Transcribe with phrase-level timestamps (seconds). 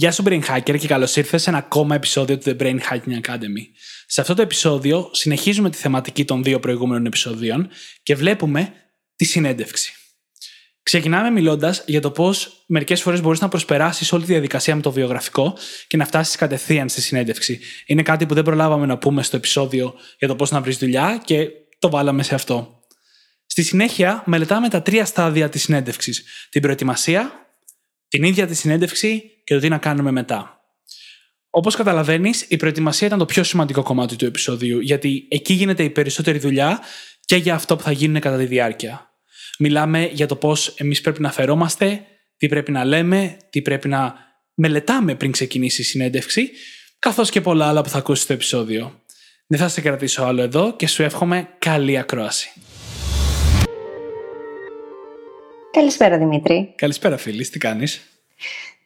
[0.00, 3.20] Γεια σου Brain Hacker και καλώς ήρθες σε ένα ακόμα επεισόδιο του The Brain Hacking
[3.20, 3.64] Academy.
[4.06, 7.68] Σε αυτό το επεισόδιο συνεχίζουμε τη θεματική των δύο προηγούμενων επεισοδίων
[8.02, 8.72] και βλέπουμε
[9.16, 9.92] τη συνέντευξη.
[10.82, 14.92] Ξεκινάμε μιλώντας για το πώς μερικές φορές μπορείς να προσπεράσεις όλη τη διαδικασία με το
[14.92, 15.56] βιογραφικό
[15.86, 17.60] και να φτάσεις κατευθείαν στη συνέντευξη.
[17.86, 21.22] Είναι κάτι που δεν προλάβαμε να πούμε στο επεισόδιο για το πώς να βρεις δουλειά
[21.24, 22.80] και το βάλαμε σε αυτό.
[23.46, 27.32] Στη συνέχεια, μελετάμε τα τρία στάδια της συνέντευξης: την προετοιμασία,
[28.08, 30.60] την ίδια τη συνέντευξη και το τι να κάνουμε μετά.
[31.50, 35.90] Όπως καταλαβαίνεις, η προετοιμασία ήταν το πιο σημαντικό κομμάτι του επεισοδίου, γιατί εκεί γίνεται η
[35.90, 36.80] περισσότερη δουλειά
[37.24, 39.10] και για αυτό που θα γίνουν κατά τη διάρκεια.
[39.58, 42.04] Μιλάμε για το πώς εμείς πρέπει να φερόμαστε,
[42.36, 44.14] τι πρέπει να λέμε, τι πρέπει να
[44.54, 46.50] μελετάμε πριν ξεκινήσει η συνέντευξη,
[46.98, 49.00] καθώς και πολλά άλλα που θα ακούσεις στο επεισόδιο.
[49.46, 52.50] Δεν θα σε κρατήσω άλλο εδώ και σου εύχομαι καλή ακρόαση.
[55.70, 56.72] Καλησπέρα Δημήτρη.
[56.76, 58.00] Καλησπέρα φίλης, τι κάνεις;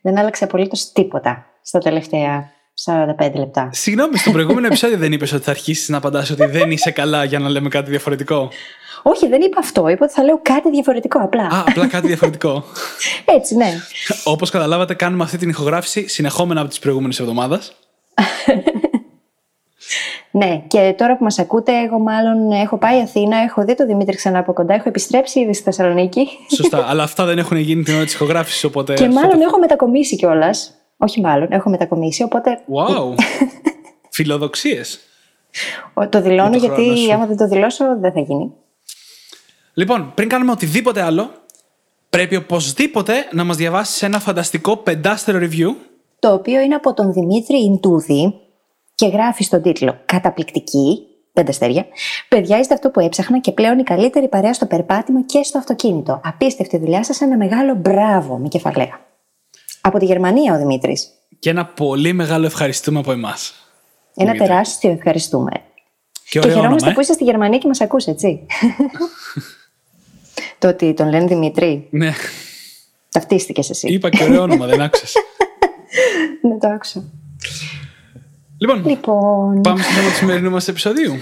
[0.05, 2.51] Δεν άλλαξε απολύτως τίποτα στα τελευταία
[3.19, 3.69] 45 λεπτά.
[3.73, 7.25] Συγγνώμη, στο προηγούμενο επεισόδιο δεν είπες ότι θα αρχίσεις να απαντάς ότι δεν είσαι καλά
[7.25, 8.51] για να λέμε κάτι διαφορετικό;
[9.03, 9.89] Όχι, δεν είπα αυτό.
[9.89, 11.43] Είπα ότι θα λέω κάτι διαφορετικό απλά.
[11.43, 12.65] Α, απλά κάτι διαφορετικό.
[13.37, 13.73] Έτσι, ναι.
[14.25, 17.73] Όπως καταλάβατε, κάνουμε αυτή την ηχογράφηση συνεχόμενα από τις προηγούμενες εβδομάδες.
[20.37, 24.17] ναι, και τώρα που μας ακούτε, εγώ μάλλον έχω πάει Αθήνα, έχω δει το Δημήτρη
[24.17, 26.29] ξανά από κοντά, έχω επιστρέψει ήδη στη Θεσσαλονίκη.
[26.57, 28.95] Σωστά, αλλά αυτά δεν έχουν γίνει την ώρα της ηχογράφησης, οπότε.
[28.95, 30.75] Και μάλλον έχω μετακομίσει κιόλας.
[30.97, 32.51] Όχι μάλλον, έχω μετακομίσει, οπότε.
[32.51, 33.15] Wow!
[34.17, 35.01] Φιλοδοξίες.
[36.09, 38.53] Το δηλώνω γιατί άμα δεν το δηλώσω δεν θα γίνει.
[39.75, 41.31] Λοιπόν, πριν κάνουμε οτιδήποτε άλλο,
[42.11, 45.75] πρέπει οπωσδήποτε να μας διαβάσεις ένα φανταστικό πεντάστερο review.
[46.19, 48.44] Το οποίο είναι από τον Δημήτρη Ιντούδη
[48.95, 50.99] και γράφει στον τίτλο «Καταπληκτική,
[51.33, 51.87] πέντε αστέρια.
[52.29, 56.21] Παιδιά, είστε αυτό που έψαχνα και πλέον η καλύτερη παρέα στο περπάτημα και στο αυτοκίνητο.
[56.25, 59.01] Απίστευτη δουλειά σας, ένα μεγάλο μπράβο, με κεφαλαία.
[59.81, 61.09] Από τη Γερμανία ο Δημήτρης.
[61.39, 63.55] Και ένα πολύ μεγάλο ευχαριστούμε από εμάς.
[64.15, 64.49] Ένα Δημήτρη.
[64.49, 65.51] τεράστιο ευχαριστούμε.
[66.29, 68.47] Και, και χαιρόμαστε όνομα, ε; που είσαι στη Γερμανία και μας ακούς, έτσι.
[70.59, 71.89] το ότι τον λένε Δημήτρη.
[71.91, 72.13] Ναι.
[73.11, 73.89] Ταυτίστηκες εσύ.
[73.89, 75.15] Είπα και ωραίο όνομα, δεν άκουσες.
[76.49, 77.05] ναι, το άκουσα.
[78.65, 81.21] Λοιπόν, λοιπόν, πάμε στο θέμα του σημερινού μας επεισοδίου.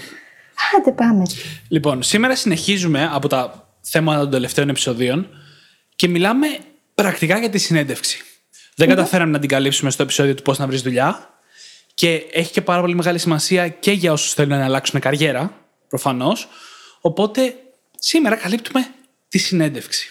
[0.77, 1.23] Άντε, πάμε.
[1.69, 5.29] Λοιπόν, σήμερα συνεχίζουμε από τα θέματα των τελευταίων επεισοδίων
[5.97, 6.47] και μιλάμε
[6.95, 8.23] πρακτικά για τη συνέντευξη.
[8.75, 11.31] Δεν καταφέραμε να την καλύψουμε στο επεισόδιο του πώς να βρεις δουλειά.
[11.95, 15.53] Και έχει και πάρα πολύ μεγάλη σημασία και για όσους θέλουν να αλλάξουν καριέρα,
[15.89, 16.49] προφανώς.
[17.01, 17.57] Οπότε
[17.99, 18.87] σήμερα καλύπτουμε
[19.29, 20.11] τη συνέντευξη.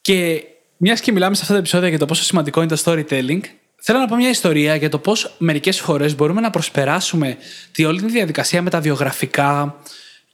[0.00, 0.44] Και
[0.76, 3.40] μιας και μιλάμε σε αυτά τα επεισόδια για το πόσο σημαντικό είναι το storytelling,
[3.86, 7.36] θέλω να πω μια ιστορία για το πώς μερικές φορές μπορούμε να προσπεράσουμε
[7.72, 9.80] τη όλη τη διαδικασία με τα βιογραφικά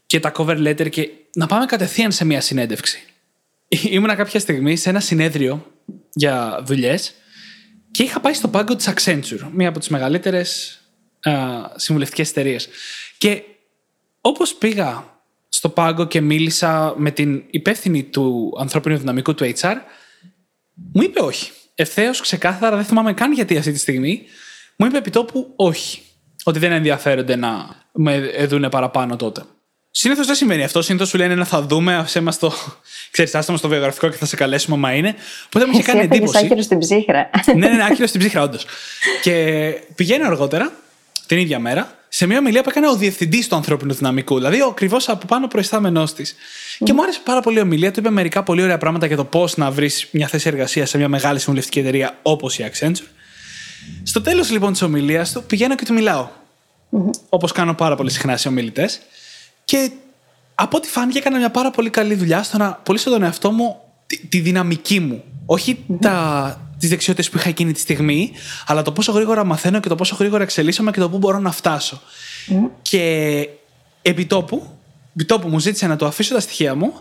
[0.06, 3.02] και τα cover letter και να πάμε κατευθείαν σε μια συνέντευξη.
[3.68, 5.66] Ήμουνα κάποια στιγμή σε ένα συνέδριο
[6.12, 7.14] για δουλειές
[7.90, 10.80] και είχα πάει στο πάγκο της Accenture, μία από τις μεγαλύτερες
[11.74, 12.68] συμβουλευτικές εταιρείες.
[13.18, 13.42] Και
[14.20, 15.04] όπως πήγα
[15.48, 19.74] στο πάγκο και μίλησα με την υπεύθυνη του ανθρώπινου δυναμικού του HR,
[20.92, 21.50] μου είπε όχι.
[21.74, 24.22] Ευθέως, ξεκάθαρα, δεν θυμάμαι καν γιατί αυτή τη στιγμή,
[24.76, 26.02] μου είπε επιτόπου όχι.
[26.44, 29.42] Ότι δεν ενδιαφέρονται να με δούνε παραπάνω τότε.
[29.90, 30.82] Συνήθως δεν συμβαίνει αυτό.
[30.82, 32.52] Συνήθως σου λένε να θα δούμε, άσε μα το.
[33.10, 35.14] ξέρεις, άσε στο βιογραφικό και θα σε καλέσουμε άμα είναι.
[35.46, 36.38] Οπότε μου είχε κάνει εντύπωση.
[36.38, 37.30] άκυρο στην ψύχρα.
[37.46, 38.66] ναι, ναι, ναι, άκυρο στην ψύχρα, όντως.
[39.22, 40.72] και πηγαίνω αργότερα,
[41.30, 44.36] την ίδια μέρα, σε μια ομιλία που έκανε ο διευθυντής του ανθρώπινου δυναμικού.
[44.36, 46.34] Δηλαδή, ο ακριβώς από πάνω προϊστάμενός της.
[46.34, 46.82] Mm.
[46.84, 47.90] Και μου άρεσε πάρα πολύ η ομιλία.
[47.90, 50.98] Του είπε μερικά πολύ ωραία πράγματα για το πώς να βρεις μια θέση εργασίας σε
[50.98, 53.06] μια μεγάλη συμβουλευτική εταιρεία όπως η Accenture.
[54.02, 56.28] Στο τέλος λοιπόν της ομιλίας του πηγαίνω και του μιλάω.
[56.92, 57.10] Mm-hmm.
[57.28, 59.00] Όπως κάνω πάρα πολύ συχνά σε ομιλητές.
[59.64, 59.90] Και
[60.54, 63.76] από ό,τι φάνηκε, έκανα μια πάρα πολύ καλή δουλειά στο να πωλήσω τον εαυτό μου
[64.06, 65.24] τη, τη δυναμική μου.
[65.46, 65.96] Όχι mm-hmm.
[66.00, 68.32] τα, τις δεξιότητες που είχα εκείνη τη στιγμή,
[68.66, 71.52] αλλά το πόσο γρήγορα μαθαίνω και το πόσο γρήγορα εξελίσσομαι και το πού μπορώ να
[71.52, 72.00] φτάσω.
[72.48, 72.70] Mm-hmm.
[72.82, 73.48] Και
[74.02, 74.78] επί τόπου,
[75.14, 76.92] επί τόπου μου ζήτησε να το αφήσω τα στοιχεία μου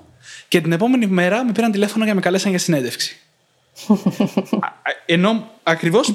[0.47, 3.17] και την επόμενη μέρα με πήραν τηλέφωνο και με καλέσαν για συνέντευξη.
[5.05, 6.13] Ενώ ακριβώς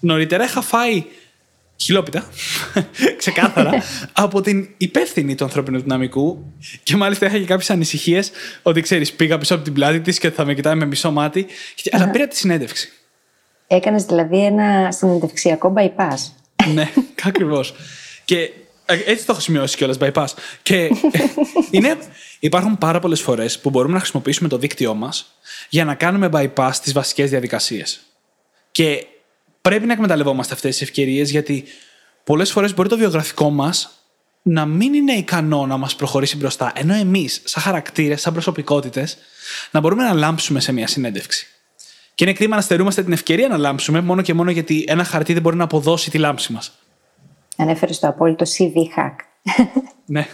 [0.00, 1.04] νωρίτερα είχα φάει
[1.76, 2.28] χιλόπιτα,
[3.20, 6.54] ξεκάθαρα, από την υπεύθυνη του ανθρώπινου δυναμικού.
[6.82, 8.30] Και μάλιστα είχα και κάποιες ανησυχίες
[8.62, 11.46] ότι ξέρεις, πήγα πίσω από την πλάτη της και θα με κοιτάει με μισό μάτι.
[11.90, 12.90] Αλλά πήρα τη συνέντευξη.
[13.66, 16.18] Έκανες δηλαδή ένα συνεντευξιακό bypass.
[16.74, 16.92] ναι,
[17.30, 17.74] ακριβώς.
[18.24, 18.50] Και
[18.88, 20.26] Ε, Έτσι το έχω σημειώσει κιόλας, bypass.
[20.62, 20.90] Και
[21.70, 21.98] είναι,
[22.38, 26.70] υπάρχουν πάρα πολλές φορές που μπορούμε να χρησιμοποιήσουμε το δίκτυό μας για να κάνουμε bypass
[26.72, 28.00] στι βασικές διαδικασίες.
[28.70, 29.06] Και
[29.60, 31.64] πρέπει να εκμεταλλευόμαστε αυτές τις ευκαιρίες γιατί
[32.24, 33.90] πολλές φορές μπορεί το βιογραφικό μας
[34.42, 36.72] να μην είναι ικανό να μας προχωρήσει μπροστά.
[36.74, 39.16] Ενώ εμείς, σαν χαρακτήρες, σαν προσωπικότητες,
[39.70, 41.46] να μπορούμε να λάμψουμε σε μια συνέντευξη.
[42.16, 45.32] Και είναι κρίμα να στερούμαστε την ευκαιρία να λάμψουμε μόνο και μόνο γιατί ένα χαρτί
[45.32, 46.78] δεν μπορεί να αποδώσει τη λάμψη μας.
[47.56, 49.14] Ανέφερες το απόλυτο CV hack.
[50.08, 50.26] Ναι.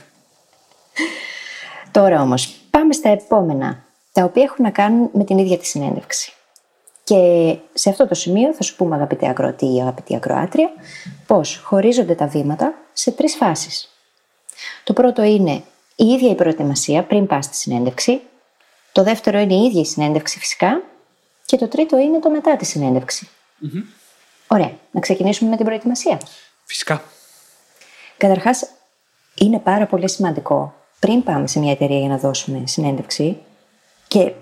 [1.90, 6.32] Τώρα όμως, πάμε στα επόμενα, τα οποία έχουν να κάνουν με την ίδια τη συνέντευξη.
[7.04, 10.70] Και σε αυτό το σημείο θα σου πούμε, αγαπητέ ακροατή ή αγαπητή ακροάτρια,
[11.26, 13.88] πώς χωρίζονται τα βήματα σε τρεις φάσεις.
[14.84, 15.62] Το πρώτο είναι
[15.96, 18.20] η ίδια η προετοιμασία πριν πας στη συνέντευξη.
[18.92, 20.82] Το δεύτερο είναι η ίδια η συνέντευξη φυσικά.
[21.44, 23.28] Και το τρίτο είναι το μετά τη συνέντευξη.
[24.46, 24.72] Ωραία.
[24.90, 26.20] Να ξεκινήσουμε με την προετοιμασία.
[26.64, 27.02] Φυσικά.
[28.16, 28.66] Καταρχάς,
[29.34, 33.38] είναι πάρα πολύ σημαντικό πριν πάμε σε μια εταιρεία για να δώσουμε συνέντευξη
[34.08, 34.32] και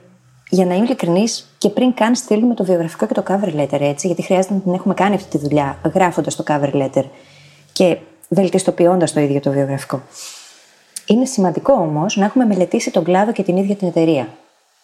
[0.51, 4.07] για να είμαι ειλικρινής, και πριν καν στείλουμε το βιογραφικό και το cover letter, έτσι,
[4.07, 7.05] γιατί χρειάζεται να την έχουμε κάνει αυτή τη δουλειά, γράφοντας το cover letter
[7.73, 7.99] και
[8.29, 10.03] βελτιστοποιώντας το ίδιο το βιογραφικό.
[11.07, 14.29] Είναι σημαντικό όμως να έχουμε μελετήσει τον κλάδο και την ίδια την εταιρεία.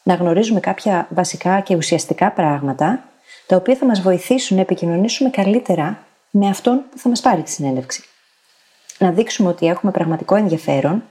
[0.07, 3.05] Να γνωρίζουμε κάποια βασικά και ουσιαστικά πράγματα,
[3.47, 7.51] τα οποία θα μας βοηθήσουν να επικοινωνήσουμε καλύτερα με αυτόν που θα μας πάρει τη
[7.51, 8.05] συνέντευξη.
[8.99, 11.03] Να δείξουμε ότι έχουμε πραγματικό ενδιαφέρον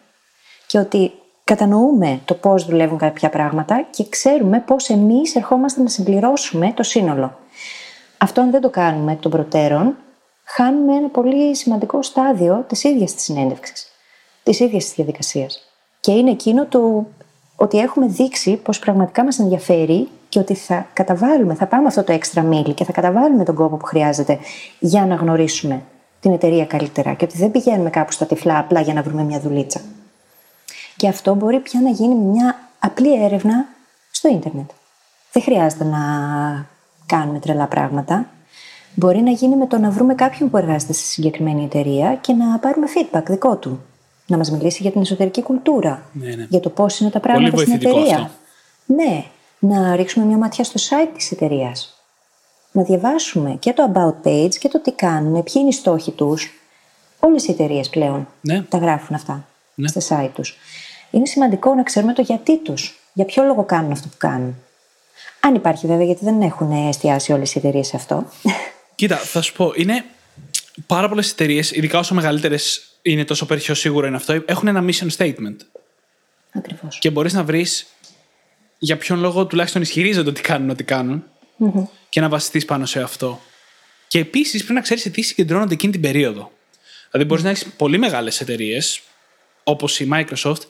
[0.67, 1.11] και ότι
[1.43, 7.37] κατανοούμε το πώς δουλεύουν κάποια πράγματα και ξέρουμε πώς εμείς ερχόμαστε να συμπληρώσουμε το σύνολο.
[8.17, 9.95] Αυτό αν δεν το κάνουμε εκ των προτέρων,
[10.43, 13.91] χάνουμε ένα πολύ σημαντικό στάδιο της ίδιας της συνέντευξης,
[14.43, 15.59] της ίδιας της διαδικασίας.
[15.99, 17.05] Και είναι εκείνο το
[17.55, 22.11] ότι έχουμε δείξει πως πραγματικά μας ενδιαφέρει και ότι θα καταβάλουμε, θα πάμε αυτό το
[22.11, 24.39] έξτρα μίλι και θα καταβάλουμε τον κόπο που χρειάζεται
[24.79, 25.81] για να γνωρίσουμε
[26.19, 29.39] την εταιρεία καλύτερα και ότι δεν πηγαίνουμε κάπου στα τυφλά απλά για να βρούμε μια
[29.39, 29.81] δουλίτσα.
[30.95, 33.65] Και αυτό μπορεί πια να γίνει με μια απλή έρευνα
[34.11, 34.69] στο ίντερνετ.
[35.31, 35.99] Δεν χρειάζεται να
[37.05, 38.29] κάνουμε τρελά πράγματα.
[38.93, 42.59] Μπορεί να γίνει με το να βρούμε κάποιον που εργάζεται σε συγκεκριμένη εταιρεία και να
[42.59, 43.79] πάρουμε feedback δικό του.
[44.27, 46.05] Να μας μιλήσει για την εσωτερική κουλτούρα.
[46.13, 46.45] Ναι, ναι.
[46.49, 48.23] Για το πώς είναι τα πράγματα Πολύ στην βοηθητικό εταιρεία.
[48.25, 48.37] αυτό.
[48.85, 49.23] Ναι,
[49.59, 51.99] να ρίξουμε μια ματιά στο site της εταιρείας.
[52.71, 56.51] Να διαβάσουμε και το about page και το τι κάνουν, ποιοι είναι οι στόχοι τους.
[57.19, 58.61] Όλες οι εταιρείες πλέον Ναι.
[58.61, 59.87] τα γράφουν αυτά Ναι.
[59.87, 60.57] στα site τους.
[61.11, 62.99] Είναι σημαντικό να ξέρουμε το γιατί τους.
[63.13, 64.55] Για ποιο λόγο κάνουν αυτό που κάνουν.
[65.39, 68.23] Αν υπάρχει βέβαια, γιατί δεν έχουν εστιάσει όλες οι εταιρείες σε αυτό.
[68.95, 70.05] Κοίτα, θα σου πω, είναι
[70.87, 75.07] πάρα πολλές εταιρείες, ειδικά όσο μεγαλύτερες είναι, τόσο πιο σίγουρο είναι αυτό, έχουν ένα mission
[75.17, 75.55] statement.
[76.51, 76.99] Ακριβώς.
[76.99, 77.85] Και μπορείς να βρεις
[78.79, 81.23] για ποιον λόγο τουλάχιστον ισχυρίζονται ότι κάνουν ό,τι κάνουν
[82.09, 83.41] και να βασιστείς πάνω σε αυτό.
[84.07, 86.51] Και επίσης πρέπει να ξέρεις σε τι συγκεντρώνονται εκείνη την περίοδο.
[87.11, 89.01] Δηλαδή, μπορείς να έχεις πολύ μεγάλες εταιρείες,
[89.63, 90.61] όπως η Microsoft,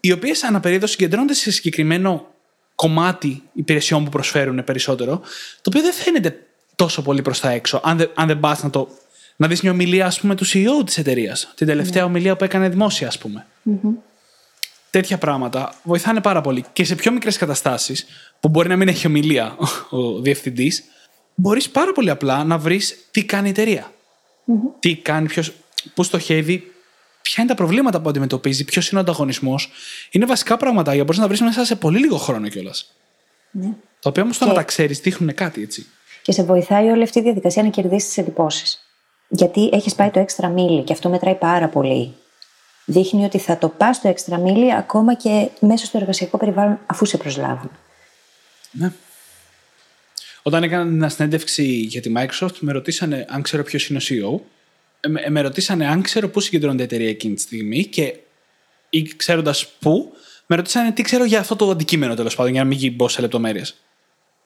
[0.00, 2.34] οι οποίες ανά περίοδο συγκεντρώνονται σε συγκεκριμένο
[2.74, 5.18] κομμάτι υπηρεσιών που προσφέρουν περισσότερο,
[5.62, 6.46] το οποίο δεν φαίνεται
[6.76, 7.80] τόσο πολύ προς τα έξω.
[7.84, 8.88] Αν δεν, αν δεν πας να το.
[9.36, 11.52] Να δεις μια ομιλία, ας πούμε, του CEO της εταιρείας.
[11.54, 13.46] Την τελευταία ομιλία που έκανε δημόσια, ας πούμε.
[14.90, 16.64] Τέτοια πράγματα βοηθάνε πάρα πολύ.
[16.72, 18.06] Και σε πιο μικρές καταστάσεις,
[18.40, 19.56] που μπορεί να μην έχει ομιλία
[19.90, 20.84] ο, ο διευθυντής,
[21.34, 23.92] μπορείς πάρα πολύ απλά να βρεις τι κάνει η εταιρεία.
[24.80, 25.52] Τι κάνει, ποιος,
[25.94, 26.72] πού στοχεύει,
[27.22, 29.70] ποια είναι τα προβλήματα που αντιμετωπίζει, ποιος είναι ο ανταγωνισμός.
[30.10, 32.92] Είναι βασικά πράγματα για να μπορείς να βρεις μέσα σε πολύ λίγο χρόνο κιόλας.
[33.50, 33.66] Ναι.
[34.00, 35.86] Τα οποία όμως το Και- να τα ξέρεις δείχνουν κάτι έτσι.
[36.22, 38.83] Και σε βοηθάει όλη αυτή η διαδικασία να κερδίσεις τις εντυπώσεις.
[39.28, 42.14] Γιατί έχεις πάει το έξτρα μίλι και αυτό μετράει πάρα πολύ.
[42.84, 47.04] Δείχνει ότι θα το πας το έξτρα μίλι ακόμα και μέσα στο εργασιακό περιβάλλον αφού
[47.04, 47.70] σε προσλάβουν.
[48.70, 48.92] Ναι.
[50.42, 54.40] Όταν έκανα μια συνέντευξη για τη Microsoft, με ρωτήσανε αν ξέρω ποιος είναι ο CEO.
[55.00, 58.16] Ε, με, με ρωτήσανε αν ξέρω πού συγκεντρώνεται η εταιρεία εκείνη τη στιγμή και
[58.90, 60.12] ή ξέροντας πού,
[60.46, 63.20] με ρωτήσανε τι ξέρω για αυτό το αντικείμενο τέλος πάντων, για να μην μπω σε
[63.20, 63.74] λεπτομέρειες.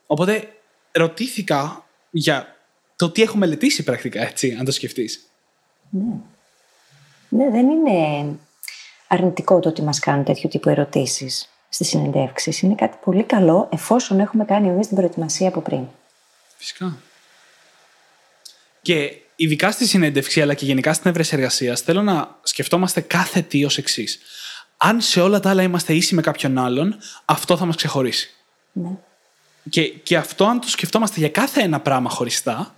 [0.06, 0.48] Οπότε
[0.92, 2.56] ρωτήθηκα για
[2.98, 5.28] το τι έχω μελετήσει πρακτικά, έτσι, αν το σκεφτείς.
[7.28, 8.26] Ναι, δεν είναι
[9.06, 12.60] αρνητικό το ότι μας κάνουν τέτοιου τύπου ερωτήσεις στις συνεντεύξεις.
[12.62, 15.84] Είναι κάτι πολύ καλό εφόσον έχουμε κάνει εμείς την προετοιμασία από πριν.
[16.56, 16.96] Φυσικά.
[18.82, 23.64] Και ειδικά στη συνέντευξη, αλλά και γενικά στην έβρεση εργασίας, θέλω να σκεφτόμαστε κάθε τι
[23.64, 24.18] ως εξής.
[24.76, 28.30] Αν σε όλα τα άλλα είμαστε ίσοι με κάποιον άλλον, αυτό θα μας ξεχωρίσει.
[28.72, 28.90] Ναι.
[29.70, 32.72] Και, και αυτό, αν το σκεφτόμαστε για κάθε ένα πράγμα χωριστά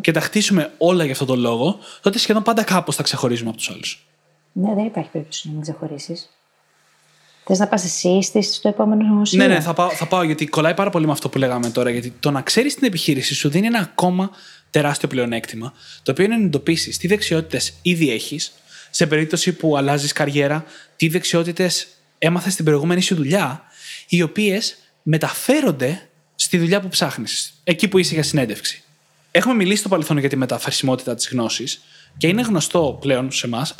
[0.00, 3.58] και τα χτίσουμε όλα για αυτόν τον λόγο, τότε σχεδόν πάντα κάπως θα ξεχωρίζουμε από
[3.58, 4.04] τους άλλους.
[4.52, 6.30] ναι, δεν υπάρχει περίπτωση να μην ξεχωρίσεις.
[7.44, 9.46] Θες να πας εσύ στη- στο επόμενο σημείο.
[9.46, 11.90] Ναι, ναι, θα πάω, θα πάω γιατί κολλάει πάρα πολύ με αυτό που λέγαμε τώρα.
[11.90, 14.30] Γιατί το να ξέρεις την επιχείρηση σου δίνει ένα ακόμα
[14.70, 15.72] τεράστιο πλεονέκτημα,
[16.02, 18.52] το οποίο είναι να εντοπίσεις τι δεξιότητες ήδη έχεις,
[18.90, 20.64] σε περίπτωση που αλλάζεις καριέρα,
[20.96, 21.86] τι δεξιότητες
[22.18, 23.62] έμαθες στην προηγούμενη σου δουλειά,
[24.08, 28.82] οι οποίες μεταφέρονται στη δουλειά που ψάχνεις, εκεί που είσαι για συνέντευξη.
[29.30, 31.82] Έχουμε μιλήσει στο παρελθόν για τη μεταφερσιμότητα της γνώσης
[32.16, 33.76] και είναι γνωστό πλέον σε εμάς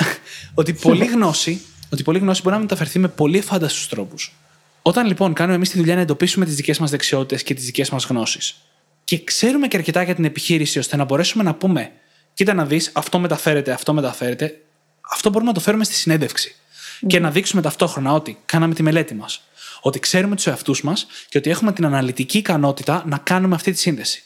[0.54, 4.35] ότι πολλή γνώση, ότι πολλή γνώση μπορεί να μεταφερθεί με πολύ εφάνταστους τρόπους.
[4.83, 7.90] Όταν λοιπόν κάνουμε εμείς τη δουλειά να εντοπίσουμε τις δικές μας δεξιότητες και τις δικές
[7.90, 8.54] μας γνώσεις
[9.04, 11.92] και ξέρουμε και αρκετά για την επιχείρηση ώστε να μπορέσουμε να πούμε,
[12.35, 14.61] κοίτα να δεις, αυτό μεταφέρεται, αυτό μεταφέρεται,
[15.12, 16.54] αυτό μπορούμε να το φέρουμε στη συνέντευξη.
[17.07, 19.42] Και να δείξουμε ταυτόχρονα ότι κάναμε τη μελέτη μας,
[19.80, 23.78] ότι ξέρουμε τους εαυτούς μας και ότι έχουμε την αναλυτική ικανότητα να κάνουμε αυτή τη
[23.78, 24.23] σύνδεση.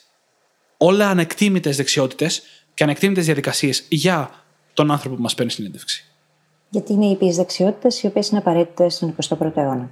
[0.87, 2.43] Όλα ανεκτήμητες δεξιότητες
[2.75, 4.31] και ανεκτίμητες διαδικασίες για
[4.75, 6.05] τον άνθρωπο που μας παίρνει συνέντευξη.
[6.69, 9.91] Γιατί είναι οι ήπιες δεξιότητες οι οποίες είναι απαραίτητες στον 21ο αιώνα.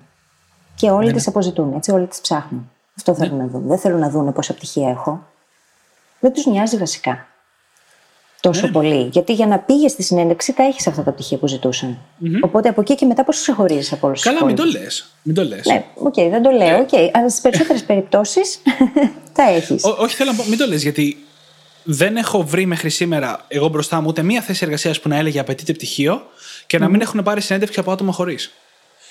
[0.75, 1.33] Και όλοι ναι, τις ναι.
[1.33, 2.71] αποζητούν, έτσι, όλοι τις ψάχνουν.
[2.97, 3.43] Αυτό θέλουν ναι.
[3.43, 3.67] να δουν.
[3.67, 5.27] Δεν θέλουν να δουν πόσα πτυχία έχω.
[6.21, 7.27] Δεν τους νοιάζει βασικά
[8.43, 8.73] τόσο ναι.
[8.73, 9.09] πολύ.
[9.13, 11.99] Γιατί για να πήγες στη συνέντευξη τα έχεις αυτά τα πτυχία που ζητούσαν
[12.41, 15.07] Οπότε από εκεί και μετά πώς ξεχωρίζεις από όλους τους Καλά, μην το λες.
[15.23, 15.67] Μην το λες.
[15.67, 16.87] Ναι, OK, okay, δεν το λέω.
[16.87, 16.99] Okay.
[16.99, 17.11] Ε.
[17.13, 18.59] Αλλά στις περισσότερες περιπτώσεις
[19.37, 19.85] τα έχεις.
[19.99, 21.25] Όχι, θέλω να πω, μην το λες, γιατί
[21.83, 25.39] δεν έχω βρει μέχρι σήμερα εγώ μπροστά μου ούτε μία θέση εργασίας που να έλεγε
[25.39, 26.23] απαιτείται πτυχίο
[26.67, 28.53] και να μην έχουν πάρει συνέντευξη από άτομα χωρίς.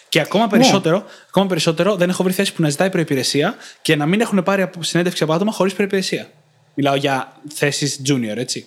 [0.09, 0.50] Και ακόμα ναι.
[0.50, 1.03] περισσότερο, ναι.
[1.27, 4.69] ακόμα περισσότερο δεν έχω βρει θέση που να ζητάει προπηρεσία και να μην έχουν πάρει
[4.79, 6.29] συνέντευξη από άτομα χωρίς προπηρεσία.
[6.73, 8.65] Μιλάω για θέσεις junior, έτσι.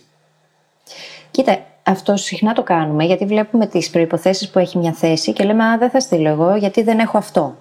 [1.35, 5.64] Κοίτα, αυτό συχνά το κάνουμε γιατί βλέπουμε τις προποθέσει που έχει μια θέση και λέμε
[5.64, 7.57] Α, δεν θα στείλω εγώ γιατί δεν έχω αυτό.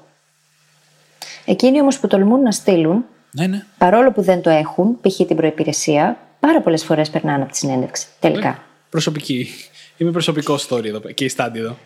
[1.45, 3.63] Εκείνοι όμως που τολμούν να στείλουν, ναι, ναι.
[3.77, 5.15] παρόλο που δεν το έχουν, π.χ.
[5.15, 8.07] την προπηρεσία, πάρα πολλές φορές περνάνε από τη συνέντευξη.
[8.19, 8.49] Τελικά.
[8.49, 8.57] Ναι.
[8.89, 9.47] Προσωπική.
[9.97, 11.77] Είμαι προσωπικό story εδώ και η στάντη εδώ.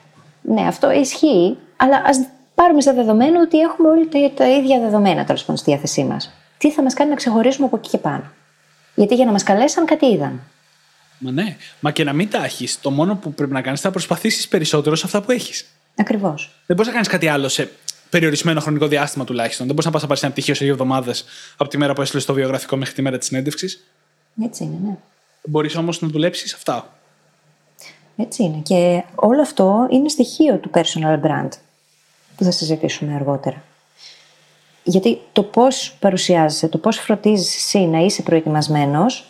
[0.41, 2.19] Ναι, αυτό ισχύει, αλλά ας
[2.55, 6.33] πάρουμε σε δεδομένο ότι έχουμε όλοι τα, τα ίδια δεδομένα τέλος πάντων στη διάθεσή μας.
[6.57, 8.23] Τι θα μας κάνει να ξεχωρίσουμε από εκεί και πάνω;
[8.95, 10.41] Γιατί για να μας καλέσαν κάτι είδαν.
[11.17, 11.57] Μα ναι.
[11.79, 14.95] Μα και να μην τα έχεις, το μόνο που πρέπει να κάνεις θα προσπαθήσεις περισσότερο
[14.95, 15.65] σε αυτά που έχεις.
[15.95, 16.51] Ακριβώς.
[16.65, 17.71] Δεν μπορείς να κάνεις κάτι άλλο σε
[18.09, 19.65] περιορισμένο χρονικό διάστημα τουλάχιστον.
[19.65, 21.25] Δεν μπορείς να πας να πάρεις ένα πτυχίο σε δύο εβδομάδες
[21.57, 23.83] από τη μέρα που έστειλες το βιογραφικό μέχρι τη μέρα της συνέντευξης.
[24.43, 24.95] Έτσι είναι, ναι.
[25.43, 26.93] Μπορείς όμως να δουλέψεις αυτά.
[28.17, 28.57] Έτσι είναι.
[28.63, 31.49] Και όλο αυτό είναι στοιχείο του personal brand
[32.37, 33.63] που θα συζητήσουμε αργότερα.
[34.83, 39.25] Γιατί το πώς παρουσιάζεσαι, το πώς φροντίζει εσύ να είσαι προετοιμασμένος,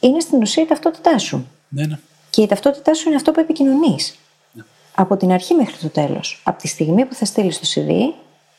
[0.00, 1.48] είναι στην ουσία η ταυτότητά σου.
[1.68, 1.98] Ναι, ναι.
[2.30, 4.14] Και η ταυτότητά σου είναι αυτό που επικοινωνείς.
[4.52, 4.62] Ναι.
[4.94, 6.40] Από την αρχή μέχρι το τέλος.
[6.44, 7.90] Από τη στιγμή που θα στείλεις το CV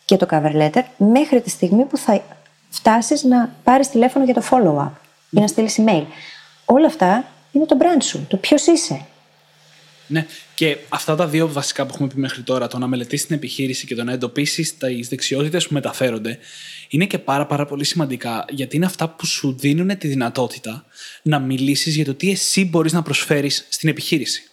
[0.06, 2.24] και το cover letter, μέχρι τη στιγμή που θα
[2.70, 4.92] φτάσεις να πάρεις τηλέφωνο για το follow-up
[5.30, 6.04] ή να στείλεις email.
[6.66, 9.06] Όλα αυτά είναι το brand σου, το ποιος είσαι.
[10.08, 10.26] Ναι,
[10.56, 13.86] και αυτά τα δύο βασικά που έχουμε πει μέχρι τώρα, το να μελετήσεις την επιχείρηση
[13.86, 16.40] και το να εντοπίσεις τις δεξιότητες που μεταφέρονται,
[16.96, 20.86] είναι και πάρα, πάρα πολύ σημαντικά γιατί είναι αυτά που σου δίνουν τη δυνατότητα
[21.22, 24.44] να μιλήσεις για το τι εσύ μπορείς να προσφέρεις στην επιχειρηση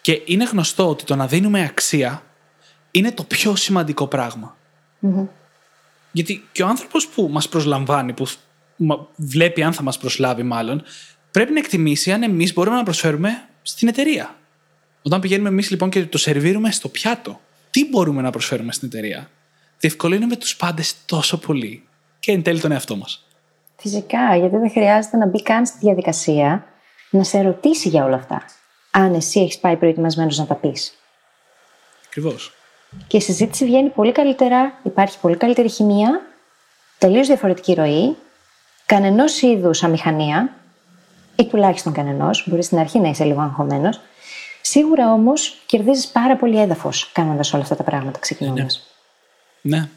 [0.00, 2.24] Και είναι γνωστό ότι το να δίνουμε αξία
[2.90, 4.08] είναι το πιο σημαντικό
[6.12, 8.26] Γιατί και ο άνθρωπος που μας προσλαμβάνει, που
[9.16, 10.82] βλέπει αν θα μας προσλάβει μάλλον,
[11.30, 14.36] πρέπει να εκτιμήσει αν εμείς μπορούμε να προσφέρουμε στην εταιρεία.
[15.02, 19.30] Όταν πηγαίνουμε εμείς λοιπόν και το σερβίρουμε στο πιάτο, τι μπορούμε να προσφέρουμε στην εταιρεία;
[19.84, 21.84] Διευκολύνουμε τους πάντες τόσο πολύ
[22.18, 23.26] και εν τέλει τον εαυτό μας.
[23.76, 26.66] Φυσικά, γιατί δεν χρειάζεται να μπει καν στη διαδικασία
[27.10, 28.42] να σε ρωτήσει για όλα αυτά.
[28.90, 30.94] Αν εσύ έχεις πάει προετοιμασμένος να τα πεις.
[32.06, 32.52] Ακριβώς.
[33.06, 36.20] Και η συζήτηση βγαίνει πολύ καλύτερα, υπάρχει πολύ καλύτερη χημεία,
[36.98, 38.16] τελείως διαφορετική ροή,
[38.86, 40.54] κανενός είδους αμηχανία,
[41.36, 44.00] ή τουλάχιστον κανενός, μπορείς στην αρχή να είσαι λίγο αγχωμένος.
[44.60, 48.88] Σίγουρα όμως κερδίζεις πάρα πολύ έδαφος κάνοντας όλα αυτά τα πράγματα ξεκινώντας.
[49.66, 49.78] Ναι.
[49.78, 49.88] ναι.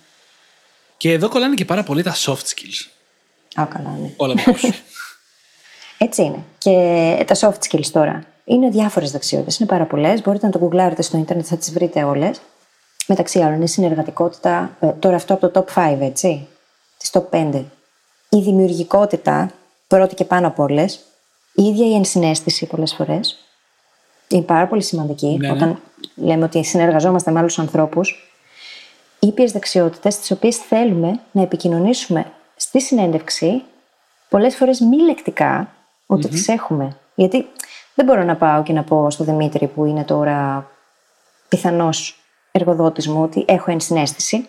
[0.97, 2.88] Και εδώ κολλάνε και πάρα πολύ τα soft skills.
[3.62, 4.13] Α, καλά, ναι.
[4.17, 4.33] Όλα
[5.97, 6.43] Έτσι είναι.
[6.57, 9.59] Και τα soft skills τώρα είναι διάφορες δεξιότητες.
[9.59, 10.21] Είναι πάρα πολλές.
[10.21, 12.41] Μπορείτε να το γκουγκλάρετε στο Ιντερνετ, θα τις βρείτε όλες.
[13.07, 14.77] Μεταξύ άλλων, η συνεργατικότητα.
[14.79, 16.47] Ε, τώρα αυτό από το top 5, έτσι.
[16.97, 17.63] Τη top 5.
[18.29, 19.51] Η δημιουργικότητα,
[19.88, 21.00] πρώτη και πάνω από όλες
[21.59, 23.38] η ίδια η ενσυναίσθηση πολλές φορές
[24.27, 25.27] είναι πάρα πολύ σημαντική.
[25.27, 25.53] Ναι, ναι.
[25.53, 25.81] Όταν
[26.15, 28.26] λέμε ότι συνεργαζόμαστε με άλλους ανθρώπους,
[29.19, 33.63] ήπιες δεξιότητες, τις οποίες θέλουμε να επικοινωνήσουμε στη συνέντευξη,
[34.29, 35.74] πολλές φορές μη λεκτικά,
[36.05, 36.97] ότι τι έχουμε.
[37.15, 37.47] Γιατί
[37.95, 40.69] δεν μπορώ να πάω και να πω στο Δημήτρη που είναι τώρα
[41.47, 42.19] πιθανός
[42.51, 44.47] εργοδότης μου ότι έχω ενσυναίσθηση.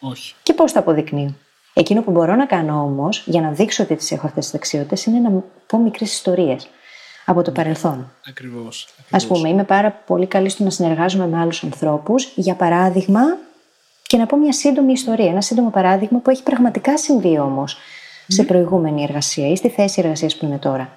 [0.00, 0.34] Όχι.
[0.42, 1.34] Και πώς το αποδεικνύω.
[1.74, 5.04] Εκείνο που μπορώ να κάνω όμως για να δείξω ότι τις έχω αυτές τις δεξιότητες
[5.04, 6.68] είναι να πω μικρές ιστορίες
[7.24, 8.12] από το παρελθόν.
[8.28, 8.88] Ακριβώς.
[9.10, 12.32] Α πούμε, είμαι πάρα πολύ καλή στο να συνεργάζομαι με άλλους ανθρώπους.
[12.34, 13.20] Για παράδειγμα,
[14.08, 17.76] και να πω μια σύντομη ιστορία, ένα σύντομο παράδειγμα που έχει πραγματικά συμβεί όμως
[18.28, 20.92] σε προηγούμενη εργασία ή στη θέση εργασίας που είμαι τώρα.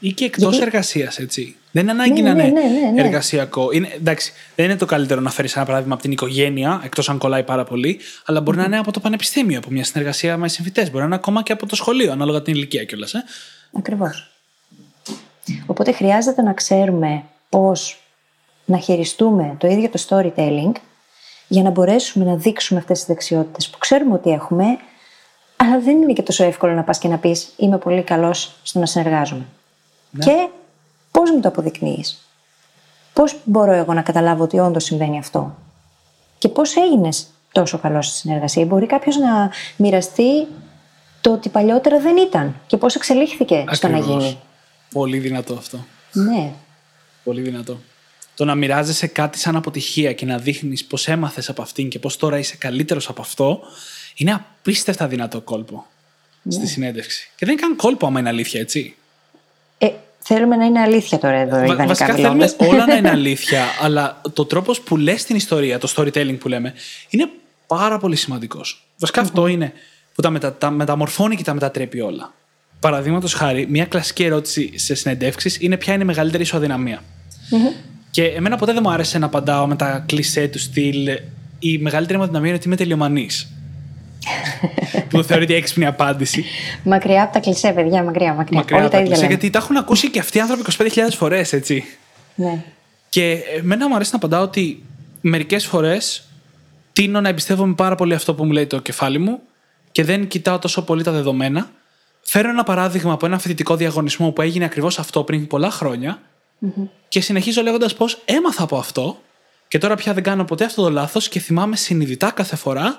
[0.00, 1.56] Ή και εκτός Γιατί- εργασίας, έτσι.
[1.70, 3.00] Δεν είναι ανάγκη Ναι, να ναι, είναι ναι, ναι, ναι.
[3.00, 3.70] εργασιακό.
[3.72, 7.18] Είναι, εντάξει, δεν είναι το καλύτερο να φέρεις ένα παράδειγμα από την οικογένεια, εκτός αν
[7.18, 10.86] κολλάει πάρα πολύ, αλλά μπορεί να είναι από το πανεπιστήμιο, από μια συνεργασία με συμφοιτές.
[10.86, 13.14] Μπορεί να είναι ακόμα και από το σχολείο, ανάλογα την ηλικία κιόλας.
[13.14, 13.24] Ε.
[13.72, 14.30] Ακριβώς.
[15.66, 17.98] Οπότε χρειάζεται να ξέρουμε πώς
[18.64, 20.72] να χειριστούμε το ίδιο το storytelling
[21.48, 24.64] για να μπορέσουμε να δείξουμε αυτές τις δεξιότητες που ξέρουμε ότι έχουμε,
[25.56, 28.78] αλλά δεν είναι και τόσο εύκολο να πας και να πεις είμαι πολύ καλός στο
[28.78, 29.46] να συνεργάζομαι.
[30.18, 30.48] Και
[31.10, 32.22] πώς μου το αποδεικνύεις;
[33.12, 35.54] Πώς μπορώ εγώ να καταλάβω ότι όντως συμβαίνει αυτό;
[36.38, 40.46] Και πώς έγινες τόσο καλός στη συνεργασία; Μπορεί κάποιος να μοιραστεί
[41.20, 44.22] το ότι παλιότερα δεν ήταν και πώς εξελίχθηκε στο να Ακριβώς.
[44.24, 44.38] γίνει;
[44.92, 45.78] Πολύ δυνατό αυτό.
[46.12, 46.52] Ναι,
[47.24, 47.78] Πολύ δυνατό.
[48.38, 52.16] Το να μοιράζεσαι κάτι σαν αποτυχία και να δείχνεις πώ έμαθες από αυτήν και πώ
[52.16, 53.60] τώρα είσαι καλύτερος από αυτό,
[54.14, 55.86] είναι απίστευτα δυνατό κόλπο
[56.48, 57.30] στη συνέντευξη.
[57.36, 58.96] Και δεν είναι καν κόλπο άμα είναι αλήθεια, έτσι.
[59.78, 62.52] Ε, θέλουμε να είναι αλήθεια τώρα εδώ, Βα- ιδανικά βασικά μιλώντας.
[62.52, 66.48] θέλουμε όλα να είναι αλήθεια, αλλά το τρόπος που λες την ιστορία, το storytelling που
[66.48, 66.74] λέμε,
[67.08, 67.28] είναι
[67.66, 68.86] πάρα πολύ σημαντικός.
[68.98, 69.72] Βασικά αυτό είναι
[70.14, 72.34] που τα, μετα, τα μεταμορφώνει και τα μετατρέπει όλα.
[72.80, 77.02] Παραδείγματος χάρη, μια κλασική ερώτηση σε συνεντεύξεις είναι ποια είναι η μεγαλύτερη ισοδυναμία.
[78.10, 81.08] Και εμένα ποτέ δεν μου άρεσε να απαντάω με τα κλισέ του στυλ.
[81.58, 83.52] Η μεγαλύτερη μου αδυναμία είναι ότι είμαι τελειομανής.
[85.08, 86.44] που θεωρείται έξυπνη απάντηση.
[86.82, 88.58] Μακριά από τα κλισέ, παιδιά, μακριά, μακριά.
[88.58, 89.26] Μακριά Όλοι από τα τα ίδια κλισέ, λένε.
[89.34, 91.84] γιατί τα έχουν ακούσει και αυτοί οι άνθρωποι 25.000 φορές, έτσι.
[92.34, 92.64] Ναι.
[93.08, 94.82] Και εμένα μου αρέσει να απαντάω ότι
[95.20, 96.28] μερικές φορές
[96.92, 99.40] τίνω να εμπιστεύομαι πάρα πολύ αυτό που μου λέει το κεφάλι μου
[99.92, 101.70] και δεν κοιτάω τόσο πολύ τα δεδομένα.
[102.20, 106.20] Φέρω ένα παράδειγμα από ένα φοιτητικό διαγωνισμό που έγινε ακριβώς αυτό πριν πολλά χρόνια
[107.08, 109.22] και συνεχίζω λέγοντας πως έμαθα από αυτό
[109.68, 112.98] και τώρα πια δεν κάνω ποτέ αυτό το λάθος και θυμάμαι συνειδητά κάθε φορά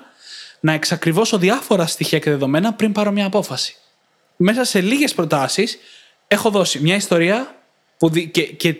[0.60, 3.76] να εξακριβώσω διάφορα στοιχεία και δεδομένα πριν πάρω μια απόφαση.
[4.36, 5.78] Μέσα σε λίγες προτάσεις
[6.28, 7.54] έχω δώσει μια ιστορία
[7.98, 8.76] που, δι- και, και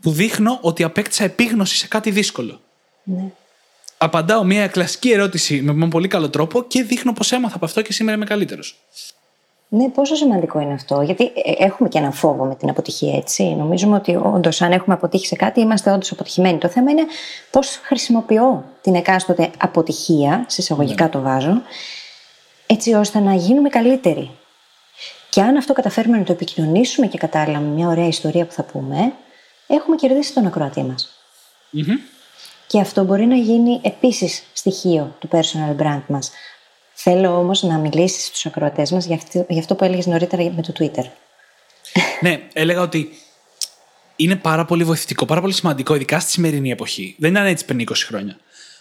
[0.00, 2.60] που δείχνω ότι απέκτησα επίγνωση σε κάτι δύσκολο.
[3.02, 3.30] Ναι.
[3.98, 7.82] Απαντάω μια κλασική ερώτηση με έναν πολύ καλό τρόπο και δείχνω πως έμαθα από αυτό
[7.82, 8.76] και σήμερα είμαι καλύτερος.
[9.70, 13.42] Ναι, πόσο σημαντικό είναι αυτό; Γιατί ε, έχουμε και έναν φόβο με την αποτυχία, έτσι.
[13.42, 16.58] Νομίζουμε ότι όντως, αν έχουμε αποτύχει σε κάτι, είμαστε όντως αποτυχημένοι.
[16.58, 17.04] Το θέμα είναι
[17.50, 21.62] πώς χρησιμοποιώ την εκάστοτε αποτυχία, σε εισαγωγικά το βάζω,
[22.66, 24.30] έτσι ώστε να γίνουμε καλύτεροι.
[25.30, 28.62] Και αν αυτό καταφέρουμε να το επικοινωνήσουμε και κατάλληλα με μια ωραία ιστορία που θα
[28.62, 29.12] πούμε,
[29.66, 31.22] έχουμε κερδίσει τον ακροατή μας.
[32.66, 36.30] Και αυτό μπορεί να γίνει επίσης στοιχείο του personal brand μας.
[37.00, 40.62] Θέλω όμως να μιλήσεις στους ακροατές μας για αυτό, για αυτό που έλεγες νωρίτερα με
[40.62, 41.04] το Twitter.
[42.20, 43.10] ναι, έλεγα ότι
[44.16, 47.14] είναι πάρα πολύ βοηθητικό, πάρα πολύ σημαντικό, ειδικά στη σημερινή εποχή.
[47.18, 48.38] Δεν ήταν έτσι πριν 20 χρόνια.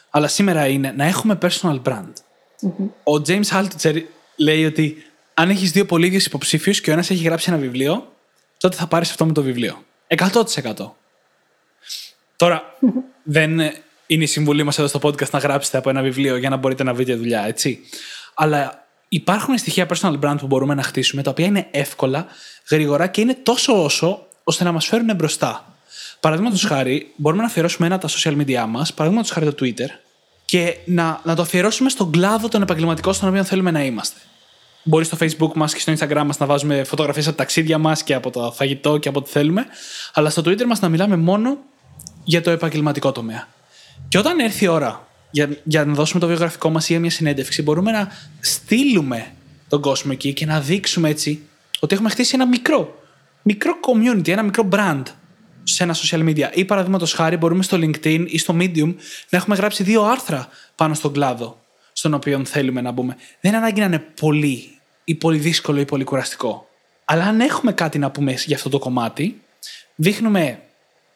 [0.09, 2.13] Αλλά σήμερα είναι να έχουμε personal brand.
[3.03, 4.01] Ο James Altucher
[4.35, 8.13] λέει ότι αν έχεις δύο πολύ ίδιου υποψήφιους και ο ένας έχει γράψει ένα βιβλίο,
[8.57, 9.83] τότε θα πάρεις αυτό με το βιβλίο.
[10.07, 10.95] 100%.
[12.35, 12.77] Τώρα,
[13.23, 13.59] δεν
[14.07, 16.83] είναι η συμβουλή μας εδώ στο podcast να γράψετε από ένα βιβλίο για να μπορείτε
[16.83, 17.79] να βρείτε δουλειά, έτσι.
[18.33, 22.25] Αλλά υπάρχουν στοιχεία personal brand που μπορούμε να χτίσουμε, τα οποία είναι εύκολα,
[22.69, 25.75] γρήγορα και είναι τόσο όσο ώστε να μας φέρουν μπροστά.
[26.19, 29.89] Παραδείγματος χάρη, μπορούμε να αφιερώσουμε ένα από τα social media μας, παραδείγματος χάρη το Twitter,
[30.45, 34.19] και να, να το αφιερώσουμε στον κλάδο των επαγγελματικών στον οποίο θέλουμε να είμαστε.
[34.83, 38.03] Μπορεί στο Facebook μας και στο Instagram μας να βάζουμε φωτογραφίες από τα ταξίδια μας
[38.03, 39.65] και από το φαγητό και από ό,τι θέλουμε,
[40.13, 41.57] αλλά στο Twitter μας να μιλάμε μόνο
[42.23, 43.47] για το επαγγελματικό τομέα.
[44.17, 47.09] Και όταν έρθει η ώρα για, για να δώσουμε το βιογραφικό μας ή για μια
[47.09, 49.33] συνέντευξη, μπορούμε να στείλουμε
[49.67, 51.41] τον κόσμο εκεί και να δείξουμε έτσι
[51.79, 53.03] ότι έχουμε χτίσει ένα μικρό,
[53.41, 55.03] μικρό community, ένα μικρό brand
[55.63, 56.49] σε ένα social media.
[56.53, 58.95] Ή παραδείγματος χάρη, μπορούμε στο LinkedIn ή στο Medium
[59.29, 61.59] να έχουμε γράψει δύο άρθρα πάνω στον κλάδο
[61.91, 63.15] στον οποίο θέλουμε να μπούμε.
[63.41, 66.69] Δεν είναι ανάγκη να είναι πολύ ή πολύ δύσκολο ή πολύ κουραστικό.
[67.05, 69.41] Αλλά αν έχουμε κάτι να πούμε για αυτό το κομμάτι,
[69.95, 70.61] δείχνουμε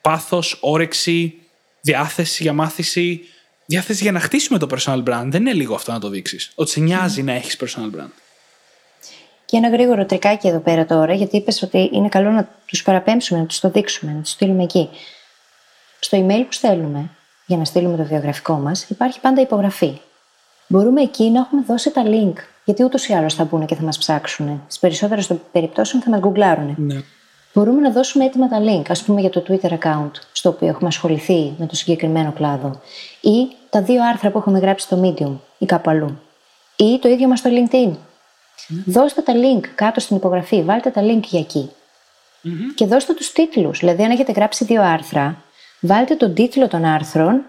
[0.02, 1.41] πάθος, όρεξη,
[1.82, 3.22] διάθεση για μάθηση,
[3.66, 5.26] διάθεση για να χτίσουμε το personal brand.
[5.26, 6.52] Δεν είναι λίγο αυτό να το δείξεις.
[6.56, 8.12] Ότι σε νοιάζει να έχεις personal brand.
[9.46, 13.40] Και ένα γρήγορο τρικάκι εδώ πέρα τώρα, γιατί είπες ότι είναι καλό να τους παραπέμψουμε,
[13.40, 14.90] να τους το δείξουμε, να τους στείλουμε εκεί.
[16.00, 17.10] Στο email που στέλνουμε
[17.46, 20.00] για να στείλουμε το βιογραφικό μας υπάρχει πάντα υπογραφή.
[20.68, 23.84] Μπορούμε εκεί να έχουμε δώσει τα link, γιατί ούτως ή άλλως θα μπουν και θα
[23.84, 24.64] μας ψάξουν.
[24.68, 26.76] Στις περισσότερες των περιπτώσεων θα μας γκουγκλάρουν.
[26.78, 27.02] Ναι.
[27.54, 30.88] Μπορούμε να δώσουμε έτοιμα τα link, ας πούμε για το Twitter account, στο οποίο έχουμε
[30.88, 32.82] ασχοληθεί με το συγκεκριμένο κλάδο,
[33.22, 36.22] ή τα δύο άρθρα που έχουμε γράψει στο Medium ή κάπου αλλού,
[36.76, 37.92] ή το ίδιο μας στο LinkedIn.
[38.86, 41.70] Δώστε τα link κάτω στην υπογραφή, βάλτε τα link για εκει
[42.76, 45.44] Και δώστε τους τίτλους, δηλαδή αν έχετε γράψει δύο άρθρα,
[45.80, 47.42] βάλτε τον τίτλο των άρθρων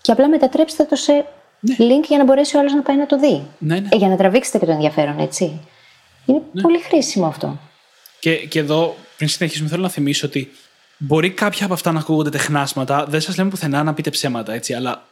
[0.00, 1.26] και απλά μετατρέψτε το σε
[1.78, 3.42] link για να μπορέσει ο άλλος να πάει να το δει.
[3.58, 3.88] Ναι, ναι.
[3.92, 5.60] Ε, για να τραβήξετε και το ενδιαφέρον, έτσι.
[6.26, 7.58] Είναι πολύ χρήσιμο αυτό.
[8.20, 10.52] Και, και εδώ Πριν συνεχίσουμε, θέλω να θυμίσω ότι
[10.96, 13.04] μπορεί κάποια από αυτά να ακούγονται τεχνάσματα.
[13.08, 15.06] Δεν σας λέμε πουθενά να πείτε ψέματα, έτσι, αλλά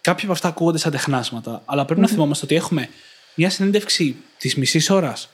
[0.00, 1.62] κάποια από αυτά ακούγονται σαν τεχνάσματα.
[1.64, 2.88] Αλλά πρέπει να θυμόμαστε ότι έχουμε
[3.34, 5.28] μια συνέντευξη της μισής ώρας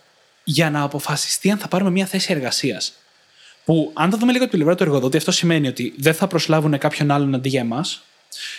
[0.44, 2.92] για να αποφασιστεί αν θα πάρουμε μια θέση εργασίας.
[3.64, 6.26] Που, αν το δούμε λίγο από την πλευρά του εργοδότη, αυτό σημαίνει ότι δεν θα
[6.26, 8.02] προσλάβουν κάποιον άλλον αντί για εμάς.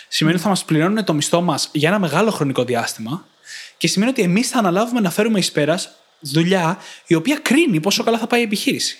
[0.08, 3.26] Σημαίνει ότι θα μας πληρώνουν το μισθό μας για ένα μεγάλο χρονικό διάστημα.
[3.76, 8.04] Και σημαίνει ότι εμείς θα αναλάβουμε να φέρουμε εις πέρας δουλειά η οποία κρίνει πόσο
[8.04, 8.98] καλά θα πάει η επιχείρηση.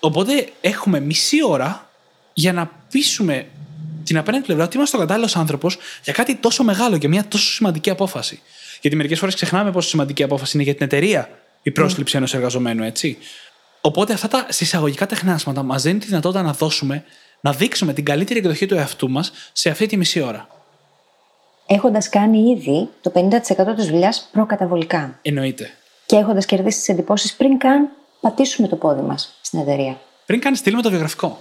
[0.00, 1.90] Οπότε έχουμε μισή ώρα
[2.32, 3.46] για να πείσουμε
[4.04, 7.50] την απέναντι πλευρά ότι είμαστε ο κατάλληλος άνθρωπος για κάτι τόσο μεγάλο και μια τόσο
[7.50, 8.42] σημαντική απόφαση.
[8.80, 11.28] Γιατί μερικές φορές ξεχνάμε πόσο σημαντική απόφαση είναι για την εταιρεία
[11.62, 13.18] η πρόσληψη ενός εργαζομένου, έτσι.
[13.80, 17.04] Οπότε αυτά τα συσσαγωγικά τεχνάσματα μας δίνουν τη δυνατότητα να δώσουμε,
[17.40, 20.48] να δείξουμε την καλύτερη εκδοχή του εαυτού μας σε αυτή τη μισή ώρα.
[21.66, 25.18] Έχοντας κάνει ήδη το 50% της δουλειάς προκαταβολικά.
[25.22, 25.70] Εννοείται.
[26.06, 27.88] Και έχοντας κερδίσει τις εντυπώσεις πριν καν
[28.20, 30.00] πατήσουμε το πόδι μας στην εταιρεία.
[30.26, 31.38] Πριν καν στείλουμε το βιογραφικό.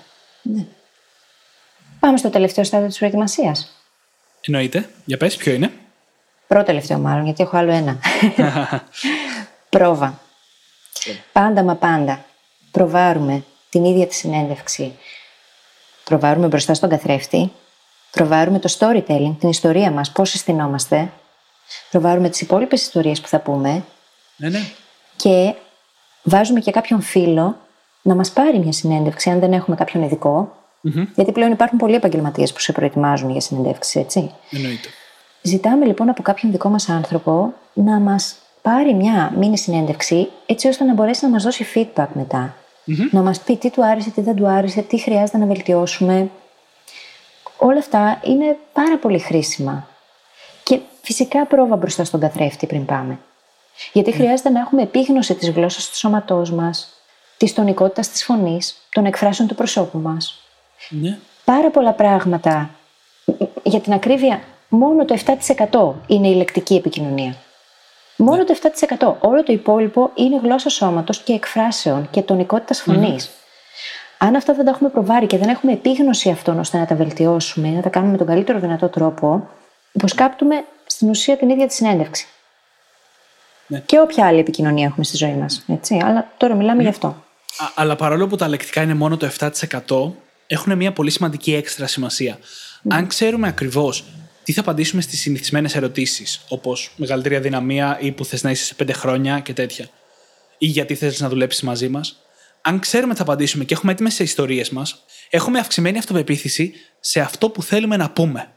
[1.99, 3.73] Πάμε στο τελευταίο στάδιο της προετοιμασίας.
[4.41, 4.89] Εννοείται.
[5.05, 5.71] Για πες, ποιο είναι.
[6.47, 7.99] Πρώτο τελευταίο μάλλον, γιατί έχω άλλο ένα.
[9.69, 10.19] Πρόβα.
[11.31, 12.25] Πάντα μα πάντα.
[12.71, 14.97] Προβάρουμε την ίδια τη συνέντευξη.
[16.03, 17.51] Προβάρουμε μπροστά στον καθρέφτη.
[18.11, 21.11] Προβάρουμε το storytelling, την ιστορία μας, πώς αισθηνόμαστε.
[21.89, 23.83] Προβάρουμε τις υπόλοιπες ιστορίες που θα πούμε.
[24.35, 24.59] Ναι, ναι.
[25.15, 25.53] Και
[26.23, 27.57] βάζουμε και κάποιον φίλο
[28.01, 30.53] να μας πάρει μια συνέντευξη, αν δεν έχουμε κάποιον ειδικό.
[31.15, 34.31] Γιατί πλέον υπάρχουν πολλοί επαγγελματίες που σε προετοιμάζουν για συνεντεύξει, έτσι.
[34.51, 34.87] Εννοείται.
[35.41, 40.83] Ζητάμε λοιπόν από κάποιον δικό μας άνθρωπο να μας πάρει μια μήνυ συνέντευξη, έτσι ώστε
[40.83, 42.55] να μπορέσει να μας δώσει feedback μετα
[43.11, 46.29] Να μας πει τι του άρεσε, τι δεν του άρεσε, τι χρειάζεται να βελτιώσουμε.
[47.57, 49.87] Όλα αυτά είναι πάρα πολύ χρήσιμα.
[50.63, 53.19] Και φυσικά πρόβα μπροστά στον καθρέφτη πριν πάμε.
[53.93, 56.89] Γιατί χρειάζεται να έχουμε επίγνωση της γλώσσας του σώματός μας,
[57.37, 60.43] της τονικότητας της φωνής, των εκφράσεων του προσώπου μας.
[60.89, 61.17] Ναι.
[61.45, 62.69] Πάρα πολλά πράγματα.
[63.63, 67.35] Για την ακρίβεια, μόνο το 7% είναι η λεκτική επικοινωνία.
[68.15, 69.15] Μόνο το 7%.
[69.19, 73.29] Όλο το υπόλοιπο είναι γλώσσα σώματος και εκφράσεων και τονικότητας φωνής.
[74.17, 77.69] Αν αυτά δεν τα έχουμε προβάρει και δεν έχουμε επίγνωση αυτών ώστε να τα βελτιώσουμε,
[77.69, 79.47] να τα κάνουμε με τον καλύτερο δυνατό τρόπο,
[79.91, 82.27] υποσκάπτουμε στην ουσία την ίδια τη συνέντευξη.
[83.69, 83.79] Ναι.
[83.85, 85.65] Και όποια άλλη επικοινωνία έχουμε στη ζωή μας.
[86.01, 87.07] Αλλά τώρα μιλάμε γι' αυτό.
[87.07, 90.11] Α, αλλά παρόλο που τα λεκτικά είναι μόνο το 7%,
[90.47, 92.37] έχουν μια πολύ σημαντική έξτρα σημασία.
[92.87, 94.05] Αν ξέρουμε ακριβώς
[94.43, 98.73] τι θα απαντήσουμε στις συνηθισμένες ερωτήσεις, όπως μεγαλύτερη αδυναμία ή που θες να είσαι σε
[98.73, 99.89] πέντε χρόνια και τέτοια,
[100.57, 102.21] ή γιατί θες να δουλέψεις μαζί μας,
[102.61, 107.49] αν ξέρουμε τι θα απαντήσουμε και έχουμε έτοιμες ιστορίες μας, έχουμε αυξημένη αυτοπεποίθηση σε αυτό
[107.49, 108.51] που θέλουμε να πούμε.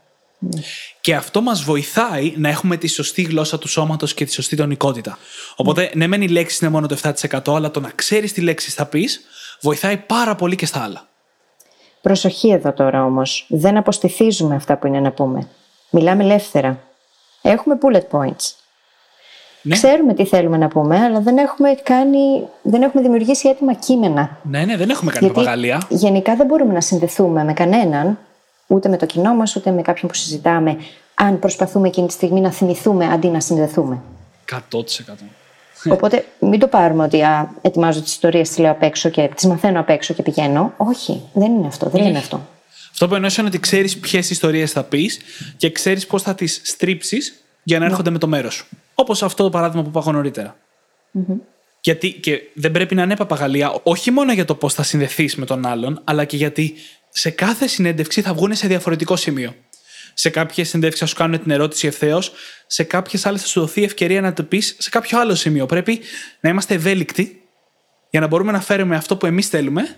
[1.01, 5.17] Και αυτό μας βοηθάει να έχουμε τη σωστή γλώσσα του σώματος και τη σωστή τονικότητα.
[5.55, 6.97] Οπότε, ναι, μεν οι λέξει είναι μόνο το
[7.31, 9.21] 7%, αλλά το να ξέρεις τι λέξει θα πεις
[9.61, 11.07] βοηθάει πάρα πολύ και στα άλλα.
[12.01, 13.45] Προσοχή εδώ τώρα όμως.
[13.49, 15.47] Δεν αποστηθίζουμε αυτά που είναι να πούμε.
[15.89, 16.79] Μιλάμε ελεύθερα.
[17.41, 18.51] Έχουμε bullet points.
[19.65, 19.75] Ναι.
[19.75, 24.37] Ξέρουμε τι θέλουμε να πούμε, αλλά δεν έχουμε, κάνει, δεν έχουμε δημιουργήσει έτοιμα κείμενα.
[24.43, 25.81] Ναι, ναι, δεν έχουμε κάνει Γιατί παπαγαλία.
[25.89, 28.19] γενικά δεν μπορούμε να συνδεθούμε με κανέναν,
[28.67, 30.77] ούτε με το κοινό μας, ούτε με κάποιον που συζητάμε,
[31.13, 34.01] αν προσπαθούμε εκείνη τη στιγμή να θυμηθούμε αντί να συνδεθούμε.
[34.51, 34.57] 100%.
[35.89, 39.45] Οπότε μην το πάρουμε ότι α, ετοιμάζω τις ιστορίες, τις λέω απ' έξω και τις
[39.45, 40.73] μαθαίνω απ' έξω και πηγαίνω.
[40.77, 41.89] Όχι, δεν είναι αυτό.
[41.89, 42.47] Δεν είναι αυτό.
[42.91, 45.19] Αυτό που εννοώ είναι ότι ξέρεις ποιες ιστορίες θα πεις
[45.57, 48.65] και ξέρεις πώς θα τις στρίψεις για να έρχονται με το μέρος σου.
[48.95, 50.55] Όπως αυτό το παράδειγμα που είπα εγώ νωρίτερα.
[51.81, 55.45] Γιατί και δεν πρέπει να είναι παπαγαλία, όχι μόνο για το πώς θα συνδεθείς με
[55.45, 56.73] τον άλλον, αλλά και γιατί
[57.15, 59.55] σε κάθε συνέντευξη θα βγουν σε διαφορετικό σημείο.
[60.13, 62.31] Σε κάποιες συνέντευξεις θα σου κάνουν την ερώτηση ευθέως,
[62.67, 65.65] σε κάποιες άλλες θα σου δοθεί ευκαιρία να το πεις σε κάποιο άλλο σημείο.
[65.65, 65.99] Πρέπει
[66.39, 67.41] να είμαστε ευέλικτοι
[68.09, 69.95] για να μπορούμε να φέρουμε αυτό που εμείς θέλουμε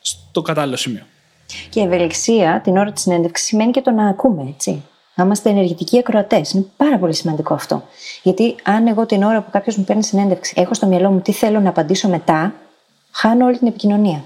[0.00, 1.02] στο κατάλληλο σημείο.
[1.68, 4.82] Και η ευελιξία την ώρα της συνέντευξης σημαίνει και το να ακούμε, έτσι.
[5.14, 6.50] Να είμαστε ενεργητικοί ακροατές.
[6.50, 7.88] Είναι πάρα πολύ σημαντικό αυτό.
[8.22, 11.32] Γιατί αν εγώ την ώρα που κάποιος μου παίρνει συνέντευξη έχω στο μυαλό μου τι
[11.32, 12.54] θέλω να απαντήσω μετά,
[13.10, 14.24] χάνω όλη την επικοινωνία.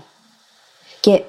[1.01, 1.23] Και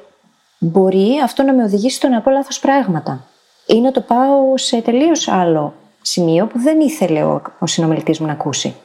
[0.59, 3.27] μπορεί αυτό να με οδηγήσει στο να πω λάθος πράγματα.
[3.65, 8.25] Ή να το πάω σε τελείως άλλο σημείο που δεν ήθελε ο, ο συνομιλητής μου
[8.25, 8.75] να ακούσει.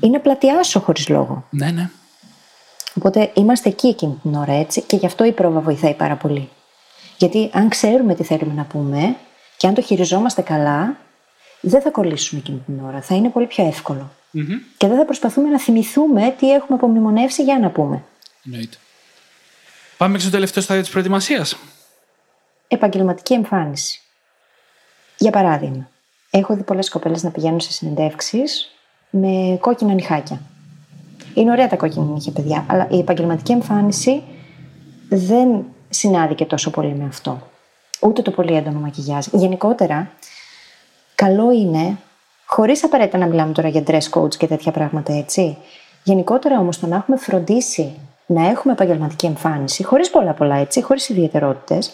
[0.00, 1.44] Ή να πλατιάσω χωρίς λόγο.
[1.50, 1.90] Ναι, ναι.
[2.96, 6.48] Οπότε είμαστε εκεί εκείνη την ώρα έτσι και γι' αυτό η πρόβα βοηθάει πάρα πολύ.
[7.18, 9.16] Γιατί αν ξέρουμε τι θέλουμε να πούμε
[9.56, 10.96] και αν το χειριζόμαστε καλά,
[11.60, 13.00] δεν θα κολλήσουμε εκείνη την ώρα.
[13.02, 14.10] Θα είναι πολύ πιο εύκολο.
[14.76, 18.02] Και δεν θα προσπαθούμε να θυμηθούμε τι έχουμε απομνημονεύσει για να πούμε.
[18.44, 18.76] Εννοείται.
[20.02, 21.56] Πάμε και στο τελευταίο στάδιο της προετοιμασίας.
[22.68, 24.00] Επαγγελματική εμφάνιση.
[25.16, 25.88] Για παράδειγμα,
[26.30, 28.74] έχω δει πολλές κοπέλες να πηγαίνουν σε συνεντεύξεις
[29.10, 30.40] με κόκκινα νυχάκια.
[31.34, 34.22] Είναι ωραία τα κόκκινα νύχια, παιδιά, αλλά η επαγγελματική εμφάνιση
[35.08, 37.50] δεν συνάδει και τόσο πολύ με αυτό.
[38.00, 39.26] Ούτε το πολύ έντονο μακιγιάζ.
[39.32, 40.10] Γενικότερα,
[41.14, 41.98] καλό είναι,
[42.44, 45.56] χωρίς απαραίτητα να μιλάμε τώρα για dress codes και τέτοια πράγματα έτσι.
[46.02, 47.94] Γενικότερα όμως το να έχουμε φροντίσει
[48.32, 51.90] να έχουμε επαγγελματική εμφάνιση, χωρίς πολλά πολλά έτσι, χωρίς ιδιαιτερότητες,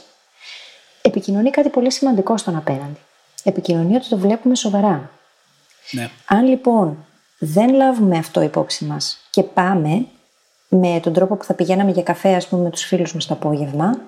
[1.02, 2.98] επικοινωνεί κάτι πολύ σημαντικό στον απέναντι.
[3.42, 5.10] Επικοινωνεί ότι το βλέπουμε σοβαρά.
[5.90, 6.10] Ναι.
[6.26, 7.06] Αν λοιπόν
[7.38, 10.06] δεν λάβουμε αυτό υπόψη μας και πάμε
[10.68, 13.34] με τον τρόπο που θα πηγαίναμε για καφέ, ας πούμε, με τους φίλους μας το
[13.34, 13.98] απόγευμα,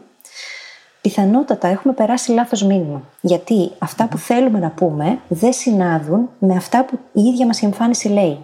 [1.00, 3.02] πιθανότατα έχουμε περάσει λάθος μήνυμα.
[3.20, 7.64] Γιατί αυτά που θέλουμε να πούμε δεν συνάδουν με αυτά που η ίδια μας η
[7.64, 8.38] εμφάνιση λέει.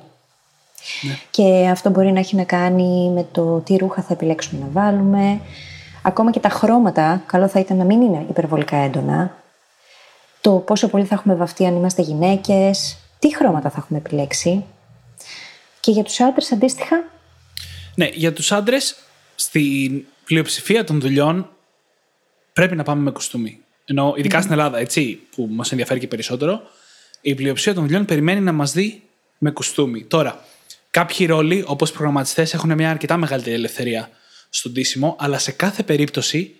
[1.30, 5.40] Και αυτό μπορεί να έχει να κάνει με το τι ρούχα θα επιλέξουμε να βάλουμε.
[6.02, 9.36] Ακόμα και τα χρώματα, καλό θα ήταν να μην είναι υπερβολικά έντονα.
[10.40, 14.64] Το πόσο πολύ θα έχουμε βαφτεί αν είμαστε γυναίκες, τι χρώματα θα έχουμε επιλέξει.
[15.80, 17.04] Και για τους άντρες αντίστοιχα,
[17.94, 18.96] Ναι, για τους άντρες,
[19.34, 21.48] στην πλειοψηφία των δουλειών
[22.52, 23.58] πρέπει να πάμε με κουστούμι.
[23.84, 26.60] Ενώ ειδικά στην Ελλάδα, έτσι, που μας ενδιαφέρει και περισσότερο,
[27.20, 29.02] η πλειοψηφία των δουλειών περιμένει να μας δει
[29.38, 30.04] με κουστούμι.
[30.04, 30.44] Τώρα,
[30.96, 34.10] κάποιοι ρόλοι, όπως προγραμματιστές, έχουν μια αρκετά μεγαλύτερη ελευθερία
[34.50, 36.54] στον ντύσιμο, αλλά σε κάθε περίπτωση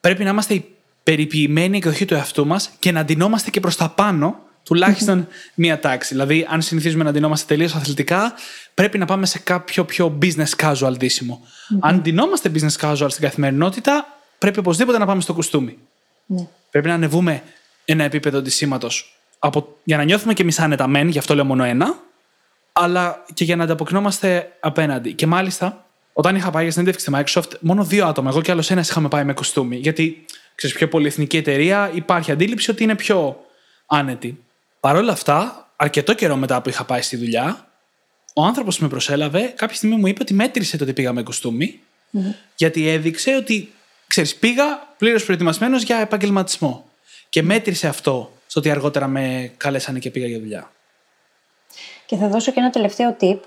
[0.00, 0.64] πρέπει να είμαστε η
[1.02, 6.14] περιποιημένη εκδοχή του εαυτού μας και να ντυνόμαστε και προς τα πάνω τουλάχιστον μία τάξη.
[6.14, 8.34] Δηλαδή, αν συνηθίζουμε να ντυνόμαστε τελείως αθλητικά,
[8.74, 11.40] πρέπει να πάμε σε κάποιο πιο business casual ντύσιμο.
[11.80, 15.78] Αν ντυνόμαστε business casual στην καθημερινότητα, πρέπει οπωσδήποτε να πάμε στο κουστούμι.
[16.26, 16.48] ναι.
[16.70, 17.42] Πρέπει να ανεβούμε
[17.84, 19.20] ένα επίπεδο ντυσίματος
[19.84, 21.98] για να νιώθουμε και εμείς άνετα μεν, γι' αυτό λέω μόνο ένα,
[22.72, 25.12] αλλά και για να ανταποκρινόμαστε απέναντι.
[25.12, 28.70] Και μάλιστα, όταν είχα πάει για συνέντευξη στη Microsoft, μόνο δύο άτομα, εγώ και άλλος
[28.70, 29.76] ένας είχαμε πάει με κουστούμι.
[29.76, 33.44] Γιατί, ξέρεις, πιο πολυεθνική εταιρεία υπάρχει αντίληψη ότι είναι πιο
[33.86, 34.44] άνετη.
[34.80, 37.68] Παρ' όλα αυτά, αρκετό καιρό μετά που είχα πάει στη δουλειά,
[38.34, 41.22] ο άνθρωπος που με προσέλαβε κάποια στιγμή μου είπε ότι μέτρησε το ότι πήγα με
[41.22, 41.80] κουστούμι,
[42.56, 43.72] γιατί έδειξε ότι,
[44.06, 44.64] ξέρεις, πήγα
[44.98, 46.88] πλήρως προετοιμασμένος για επαγγελματισμό.
[47.28, 50.72] Και μέτρησε αυτό στο ότι αργότερα με κάλεσανε και πήγα για δουλειά.
[52.10, 53.38] Και θα δώσω και ένα τελευταίο tip.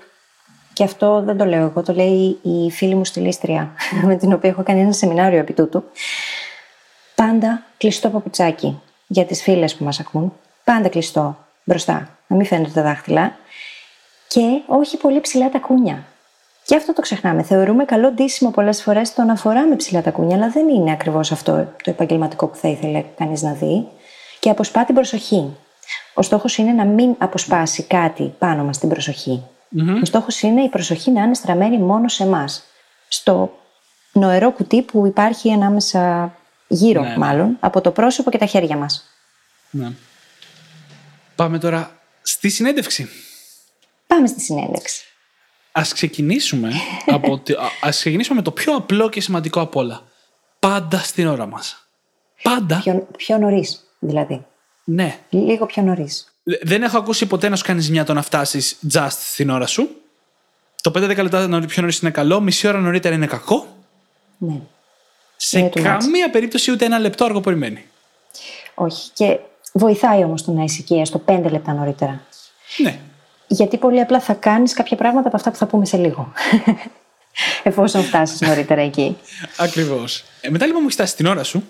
[0.72, 3.72] Και αυτό δεν το λέω εγώ, το λέει η φίλη μου στυλίστρια,
[4.08, 5.84] με την οποία έχω κάνει ένα σεμινάριο επί τούτου.
[7.14, 10.32] Πάντα κλειστό παπουτσάκι για τις φίλες που μας ακούν.
[10.64, 13.36] Πάντα κλειστό μπροστά, να μην φαίνονται τα δάχτυλα.
[14.28, 16.04] Και όχι πολύ ψηλά τα κούνια.
[16.64, 17.42] Και αυτό το ξεχνάμε.
[17.42, 21.32] Θεωρούμε καλό ντύσιμο πολλές φορές το να φοράμε ψηλά τα κούνια, αλλά δεν είναι ακριβώς
[21.32, 23.86] αυτό το επαγγελματικό που θα ήθελε κανείς να δει.
[24.40, 25.56] Και αποσπά την προσοχή.
[26.14, 29.42] Ο στόχος είναι να μην αποσπάσει κάτι πάνω μας την προσοχη
[30.02, 32.64] Ο στόχος είναι η προσοχή να είναι στραμμένη μόνο σε εμάς.
[33.08, 33.58] Στο
[34.12, 36.34] νοερό κουτί που υπάρχει ανάμεσα,
[36.68, 37.16] γύρω Ναι, ναι.
[37.16, 39.04] μάλλον, από το πρόσωπο και τα χέρια μας.
[39.70, 39.92] Ναι.
[41.34, 43.08] Πάμε τώρα στη συνέντευξη.
[44.06, 45.04] Πάμε στη συνέντευξη.
[45.72, 46.72] Ας ξεκινήσουμε,
[47.16, 50.02] από, τη- α- ας ξεκινήσουμε με το πιο απλό και σημαντικό απ' όλα.
[50.58, 51.86] Πάντα στην ώρα μας.
[52.42, 52.78] Πάντα.
[52.78, 54.46] Πιο, πιο νωρίς, δηλαδή.
[54.84, 55.18] Ναι.
[55.30, 56.32] Λίγο πιο νωρίς.
[56.42, 59.66] Δε- Δεν έχω ακούσει ποτέ να σου κάνεις ζημιά το να φτάσεις just στην ώρα
[59.66, 59.88] σου.
[60.82, 63.66] Το 5-10 λεπτά νωρί- πιο νωρίς είναι καλό, μισή ώρα νωρίτερα είναι κακό.
[64.38, 64.60] Ναι.
[65.36, 65.82] Σε Είναι too much.
[65.82, 67.84] καμία περίπτωση ούτε ένα λεπτό αργοπορημένη.
[68.74, 69.10] Όχι.
[69.14, 69.38] Και
[69.72, 72.20] βοηθάει όμως το να είσαι εκεί έστω 5 λεπτά νωρίτερα.
[72.76, 72.98] Ναι.
[73.46, 76.32] Γιατί πολύ απλά θα κάνεις κάποια πράγματα από αυτά που θα πούμε σε λίγο.
[77.62, 79.16] Εφόσον φτάσεις νωρίτερα εκεί.
[79.56, 80.24] Ακριβώς.
[80.40, 81.64] Ε, μετά λοιπόν που έχει φτάσει την ώρα σου,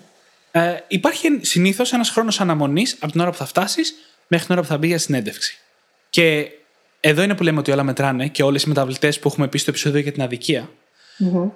[0.57, 3.93] ε, υπάρχει συνήθως ένας χρόνος αναμονής από την ώρα που θα φτάσεις
[4.27, 5.57] μέχρι την ώρα που θα μπει για συνέντευξη.
[6.09, 6.51] Και
[6.99, 9.69] εδώ είναι που λέμε ότι όλα μετράνε και όλες οι μεταβλητές που έχουμε πει στο
[9.69, 10.69] επεισόδιο για την αδικία.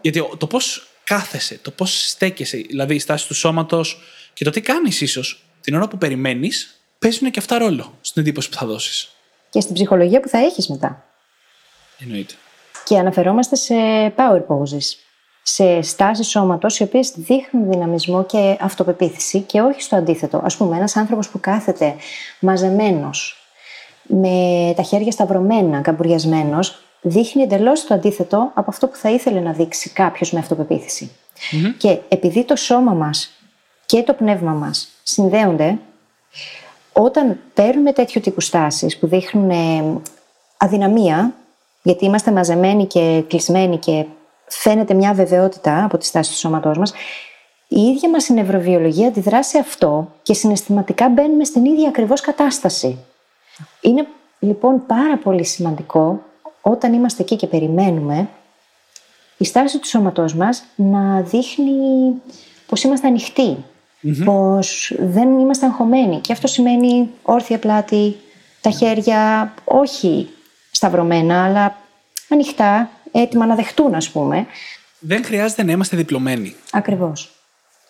[0.02, 4.02] Γιατί ο- το πώς κάθεσαι, το πώς στέκεσαι, δηλαδή η στάση του σώματος
[4.34, 8.50] και το τι κάνεις ίσως την ώρα που περιμένεις, παίζουν και αυτά ρόλο στην εντύπωση
[8.50, 9.10] που θα δώσεις.
[9.50, 11.06] Και στην ψυχολογία που θα έχεις μετά.
[12.00, 12.34] Εννοείται.
[12.84, 13.74] Και αναφερόμαστε σε
[14.16, 14.96] power poses.
[15.44, 20.38] Σε στάσεις σώματος οι οποίες δείχνουν δυναμισμό και αυτοπεποίθηση και όχι στο αντίθετο.
[20.38, 21.96] Α πούμε, ένας άνθρωπος που κάθεται
[22.40, 23.40] μαζεμένος,
[24.04, 29.52] με τα χέρια σταυρωμένα, καμπουριασμένος, δείχνει εντελώς το αντίθετο από αυτό που θα ήθελε να
[29.52, 31.12] δείξει κάποιος με αυτοπεποίθηση.
[31.78, 33.32] Και επειδή το σώμα μας
[33.86, 35.78] και το πνεύμα μας συνδέονται,
[36.94, 40.02] όταν παίρνουμε τέτοιου τύπου στάσεις που δείχνουν ε,
[40.58, 41.34] αδυναμία,
[41.82, 44.06] γιατί είμαστε μαζεμένοι και κλεισμένοι και
[44.50, 46.94] φαίνεται μια βεβαιότητα από τη στάση του σώματός μας,
[47.68, 52.98] η ίδια μας η νευροβιολογία αντιδρά σε αυτό και συναισθηματικά μπαίνουμε στην ίδια ακριβώς κατάσταση.
[53.82, 54.08] Είναι
[54.40, 56.22] λοιπόν πάρα πολύ σημαντικό
[56.62, 58.28] όταν είμαστε εκεί και περιμένουμε
[59.38, 62.14] η στάση του σώματός μας να δείχνει
[62.68, 63.58] πως είμαστε ανοιχτοί,
[64.26, 66.20] πως δεν είμαστε αγχωμένοι.
[66.20, 68.16] Και αυτό σημαίνει όρθια πλάτη,
[68.62, 70.30] τα χέρια όχι
[70.72, 71.78] σταυρωμένα, αλλά
[72.30, 74.46] ανοιχτά, έτοιμα να δεχτούν, ας πούμε.
[75.00, 76.56] Δεν χρειάζεται να είμαστε διπλωμένοι.
[76.72, 77.32] Ακριβώς.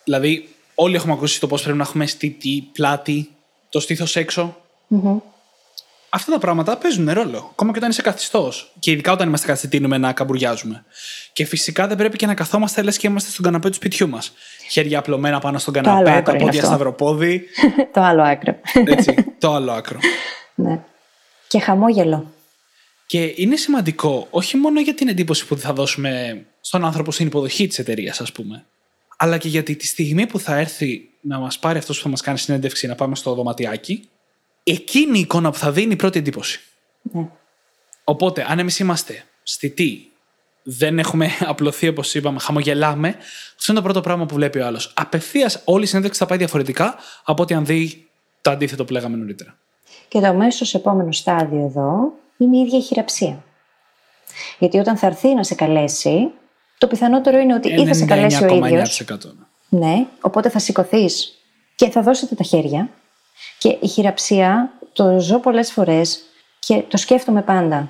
[0.04, 3.30] Δηλαδή, όλοι έχουμε ακούσει το πώς πρέπει να έχουμε στήτη, πλάτη,
[3.70, 4.18] το στήθος
[6.12, 7.50] Αυτά τα πράγματα παίζουν ρόλο.
[7.52, 8.72] Ακόμα και όταν είσαι καθιστός.
[8.80, 10.84] Και ειδικά όταν είμαστε καθιστήνουμε να καμπουριάζουμε.
[11.34, 14.34] Και φυσικά δεν πρέπει και να καθόμαστε λες και είμαστε στον καναπέ του σπιτιού μας.
[14.70, 17.44] Χέρια απλωμένα πάνω στον καναπέ, τα πόδια σταυροπόδι.
[17.94, 18.56] το άλλο άκρο.
[18.86, 20.00] Έτσι, το άλλο άκρο.
[20.56, 20.80] ναι.
[21.48, 22.32] Και χαμόγελο.
[23.10, 27.68] Και είναι σημαντικό όχι μόνο για την εντύπωση που θα δώσουμε στον άνθρωπο στην υποδοχή
[27.68, 28.66] της εταιρείας, ας πούμε,
[29.18, 32.22] αλλά και γιατί τη στιγμή που θα έρθει να μας πάρει αυτός που θα μας
[32.22, 34.10] κάνει συνέντευξη να πάμε στο δωματιάκι,
[34.64, 36.60] εκείνη η εικόνα που θα δίνει η πρώτη εντύπωση.
[37.02, 37.30] Ναι.
[38.04, 40.12] Οπότε, αν εμείς είμαστε στιτοί,
[40.64, 43.08] δεν έχουμε απλωθεί όπως είπαμε, χαμογελάμε,
[43.58, 44.94] αυτό είναι το πρώτο πράγμα που βλέπει ο άλλος.
[44.96, 48.08] Απευθείας όλη η συνέντευξη θα πάει διαφορετικά από ότι αν δει
[48.42, 49.58] το αντίθετο που λέγαμε νωρίτερα.
[50.08, 53.44] Και το αμέσω επόμενο στάδιο εδώ είναι η ίδια η χειραψία.
[54.60, 56.32] Γιατί όταν θα έρθει να σε καλέσει,
[56.78, 59.04] το πιθανότερο είναι ότι ή θα σε καλέσει ο ίδιος.
[59.70, 61.34] Ναι, οπότε θα σηκωθείς
[61.76, 62.90] και θα δώσετε τα χέρια.
[63.58, 66.22] Και η χειραψία το ζω πολλές φορές
[66.60, 67.88] και το σκέφτομαι πάντα.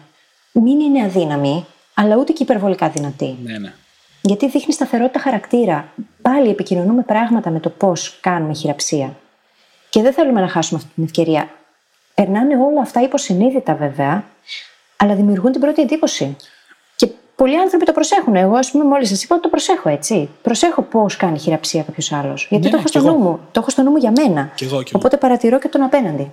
[0.51, 3.37] Μην είναι αδύναμη, αλλά ούτε και υπερβολικά δυνατή.
[3.43, 3.73] Ναι, ναι.
[4.21, 5.93] Γιατί δείχνει σταθερότητα χαρακτήρα.
[6.21, 9.15] Πάλι επικοινωνούμε πράγματα με το πώς κάνουμε χειραψία.
[9.89, 11.49] Και δεν θέλουμε να χάσουμε αυτή την ευκαιρία.
[12.15, 14.23] Περνάνε όλα αυτά υποσυνείδητα βέβαια,
[15.01, 16.35] αλλά δημιουργούν την πρώτη εντύπωση.
[16.95, 18.35] Και πολλοί άνθρωποι το προσέχουν.
[18.35, 20.29] Εγώ, ας πούμε, μόλις σας είπα ότι το προσέχω έτσι.
[20.41, 22.47] Προσέχω πώς κάνει χειραψία κάποιος άλλος.
[22.49, 23.39] Γιατί ναι, το, ναι, έχω στο νου μου.
[23.51, 24.51] το έχω στο νου μου για μένα.
[24.55, 26.31] Και εγώ, και Οπότε παρατηρώ και τον απέναντι.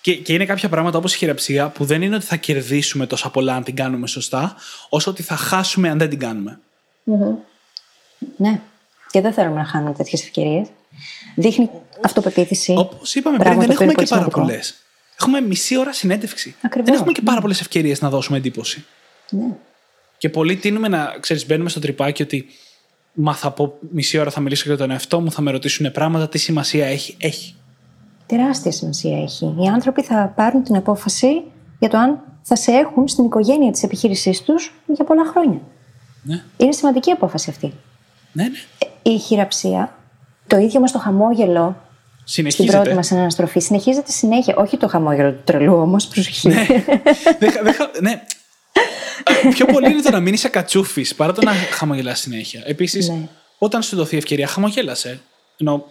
[0.00, 3.30] Και, και είναι κάποια πράγματα όπως η χειραψία που δεν είναι ότι θα κερδίσουμε τόσα
[3.30, 4.54] πολλά αν την κάνουμε σωστά,
[4.88, 6.58] όσο ότι θα χάσουμε αν δεν την κάνουμε.
[8.36, 8.60] Ναι.
[9.10, 10.66] Και δεν θέλουμε να χάνουμε τέτοιες ευκαιρίες.
[11.34, 11.70] Δείχνει
[12.04, 12.74] αυτοπεποίθηση.
[12.78, 14.58] Όπως είπαμε πριν, δεν έχουμε και πάρα πολλέ.
[15.20, 16.54] Έχουμε μισή ώρα συνέντευξη.
[16.62, 16.88] Ακριβώς.
[16.88, 18.84] Δεν έχουμε και πάρα πολλές ευκαιρίες να δώσουμε εντύπωση.
[19.30, 19.56] Ναι.
[20.18, 22.46] Και πολλοί τίνουμε να, ξέρεις, μπαίνουμε στο τρυπάκι ότι
[23.12, 26.28] μα θα πω μισή ώρα θα μιλήσω για τον εαυτό μου, θα με ρωτήσουν πράγματα,
[26.28, 27.54] τι σημασία έχει; Έχει.
[28.26, 29.54] Τεράστια σημασία έχει.
[29.58, 31.42] Οι άνθρωποι θα πάρουν την απόφαση
[31.78, 35.60] για το αν θα σε έχουν στην οικογένεια της επιχείρησής τους για πολλά χρόνια.
[36.22, 36.42] Ναι.
[36.56, 37.72] Είναι σημαντική απόφαση αυτή.
[38.32, 38.58] Ναι, ναι.
[39.02, 39.98] Ε, η χειραψία,
[40.46, 41.85] το ίδιο μας το χαμόγελο
[42.26, 44.54] στην πρώτη μας αναστροφή, συνεχίζεται συνέχεια.
[44.56, 46.48] Όχι το χαμόγελο του τρελού όμως, προσοχή.
[46.48, 46.66] ναι.
[48.00, 48.22] ναι.
[49.50, 52.62] Πιο πολύ είναι το να μείνει κατσούφι παρά το να χαμογελάς συνέχεια.
[52.66, 53.28] Επίσης, ναι.
[53.58, 55.20] όταν σου δοθεί ευκαιρία, χαμογέλασε.
[55.56, 55.86] Ενώ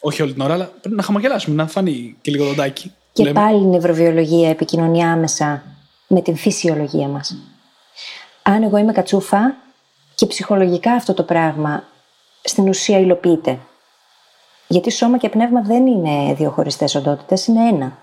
[0.00, 2.92] όχι όλη την ώρα, αλλά πρέπει να χαμογελάσουμε, να φανεί και λίγο δοντάκι.
[3.12, 3.40] Και λέμε.
[3.40, 5.62] πάλι η νευροβιολογία επικοινωνεί άμεσα
[6.06, 7.36] με την φυσιολογία μας.
[8.42, 9.56] Αν εγώ είμαι κατσούφα
[10.14, 11.84] και ψυχολογικά αυτό το πράγμα
[12.42, 13.58] στην ουσία υλοποιείται.
[14.68, 17.98] Γιατί σώμα και πνεύμα δεν είναι δύο χωριστές οντότητες, είναι ένα.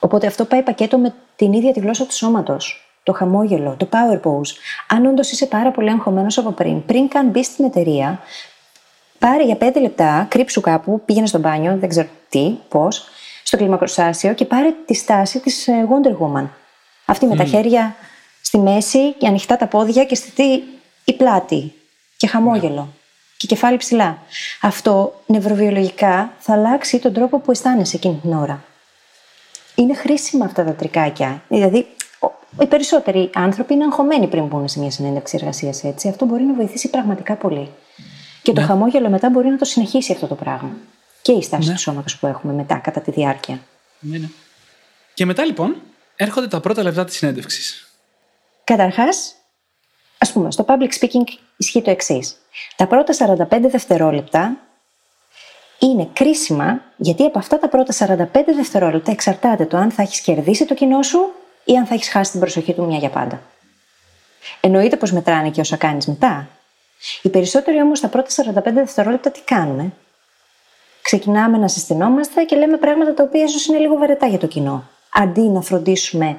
[0.00, 4.20] Οπότε αυτό πάει πακέτο με την ίδια τη γλώσσα του σώματος το χαμόγελο, το power
[4.20, 4.52] pose.
[4.88, 8.20] Αν όντως είσαι πάρα πολύ αγχωμένος από πριν, πριν καν μπει στην εταιρεία,
[9.18, 13.04] πάρε για πέντε λεπτά, κρύψου κάπου, πήγαινε στο μπάνιο, δεν ξέρω τι, πώς,
[13.42, 16.46] στο κλιμακροσάσιο και πάρε τη στάση της ε, Wonder Woman.
[17.04, 17.96] Αυτή με τα χέρια
[18.42, 20.62] στη μέση και ανοιχτά τα πόδια και στη
[21.04, 21.72] η πλάτη
[22.16, 22.88] και χαμόγελο.
[23.38, 23.46] Ναι.
[23.46, 24.22] Και κεφάλι ψηλά.
[24.60, 28.64] Αυτό νευροβιολογικά θα αλλάξει τον τρόπο που αισθάνεσαι εκείνη την ώρα.
[29.74, 31.42] Είναι χρήσιμα αυτά τα τρικάκια.
[31.48, 31.86] Δηλαδή,
[32.60, 36.08] οι περισσότεροι άνθρωποι είναι αγχωμένοι πριν μπουν σε μια συνέντευξη εργασίας έτσι.
[36.08, 37.70] Αυτό μπορεί να βοηθήσει πραγματικά πολύ.
[38.42, 38.66] Και το ναι.
[38.66, 40.70] χαμόγελο μετά μπορεί να το συνεχίσει αυτό το πράγμα.
[41.22, 41.74] Και η στάση ναι.
[41.74, 43.60] του σώματος που έχουμε μετά, κατά τη διάρκεια.
[43.98, 44.28] Ναι, ναι.
[45.14, 45.76] Και μετά λοιπόν
[46.16, 47.92] έρχονται τα πρώτα λεπτά της συνέντευξης.
[48.64, 49.34] Καταρχάς,
[50.18, 51.24] ας πούμε, στο public speaking
[51.56, 52.36] ισχύει το εξής.
[52.76, 54.56] Τα πρώτα 45 δευτερόλεπτα
[55.78, 60.64] είναι κρίσιμα γιατί από αυτά τα πρώτα 45 δευτερόλεπτα εξαρτάται το αν θα έχεις κερδίσει
[60.64, 61.32] το κοινό σου
[61.64, 63.40] ή αν θα έχεις χάσει την προσοχή του μια για πάντα.
[64.60, 66.48] Εννοείται πως μετράνε και όσα κάνεις μετά.
[67.22, 69.92] Οι περισσότεροι όμως τα πρώτα 45 δευτερόλεπτα τι κάνουμε.
[71.02, 74.84] Ξεκινάμε να συστηνόμαστε και λέμε πράγματα τα οποία ίσως είναι λίγο βαρετά για το κοινό.
[75.12, 76.36] Αντί να φροντίσουμε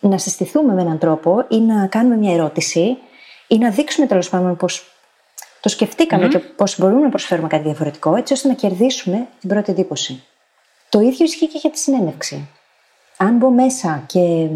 [0.00, 2.98] να συστηθούμε με έναν τρόπο ή να κάνουμε μια ερώτηση
[3.46, 4.66] ή να δείξουμε τέλος πάντων πώ
[5.60, 9.70] το σκεφτηκαμε και πώς μπορούμε να προσφέρουμε κάτι διαφορετικό, έτσι ώστε να κερδίσουμε την πρώτη
[9.70, 10.22] εντύπωση.
[10.88, 12.48] Το ίδιο ισχύει και για τη συνέντευξη
[13.18, 14.48] αν μπω μέσα και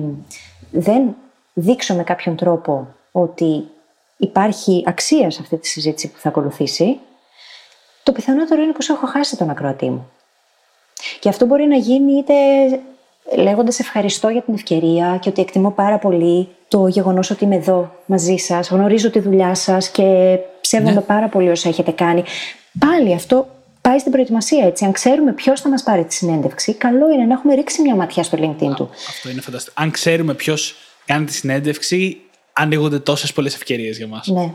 [0.71, 1.17] δεν
[1.53, 3.69] δείξω με κάποιον τρόπο ότι
[4.17, 6.99] υπάρχει αξία σε αυτή τη συζήτηση που θα ακολουθήσει,
[8.03, 10.11] το πιθανότερο είναι πως έχω χάσει τον ακροατή μου.
[11.21, 12.35] Και αυτό μπορεί να γίνει είτε
[13.37, 17.95] λέγοντας ευχαριστώ για την ευκαιρία και ότι εκτιμώ πάρα πολύ το γεγονός ότι είμαι εδώ
[18.07, 21.01] μαζί σας, γνωρίζω τη δουλειά σας και ψεύδομαι ναι.
[21.01, 22.25] πάρα πολύ όσα έχετε κάνει.
[22.79, 23.49] Πάλι αυτό
[23.81, 24.85] πάει στην προετοιμασία έτσι.
[24.85, 28.23] Αν ξέρουμε ποιος θα μας πάρει τη συνέντευξη, καλό είναι να έχουμε ρίξει μια ματιά
[28.23, 28.91] στο LinkedIn του.
[29.09, 29.83] Αυτό είναι φανταστικό.
[29.83, 30.75] Αν ξέρουμε ποιος
[31.07, 32.21] κάνει τη συνέντευξη,
[32.53, 34.27] ανοίγονται τόσες πολλές ευκαιρίες για μας.
[34.27, 34.55] Ναι.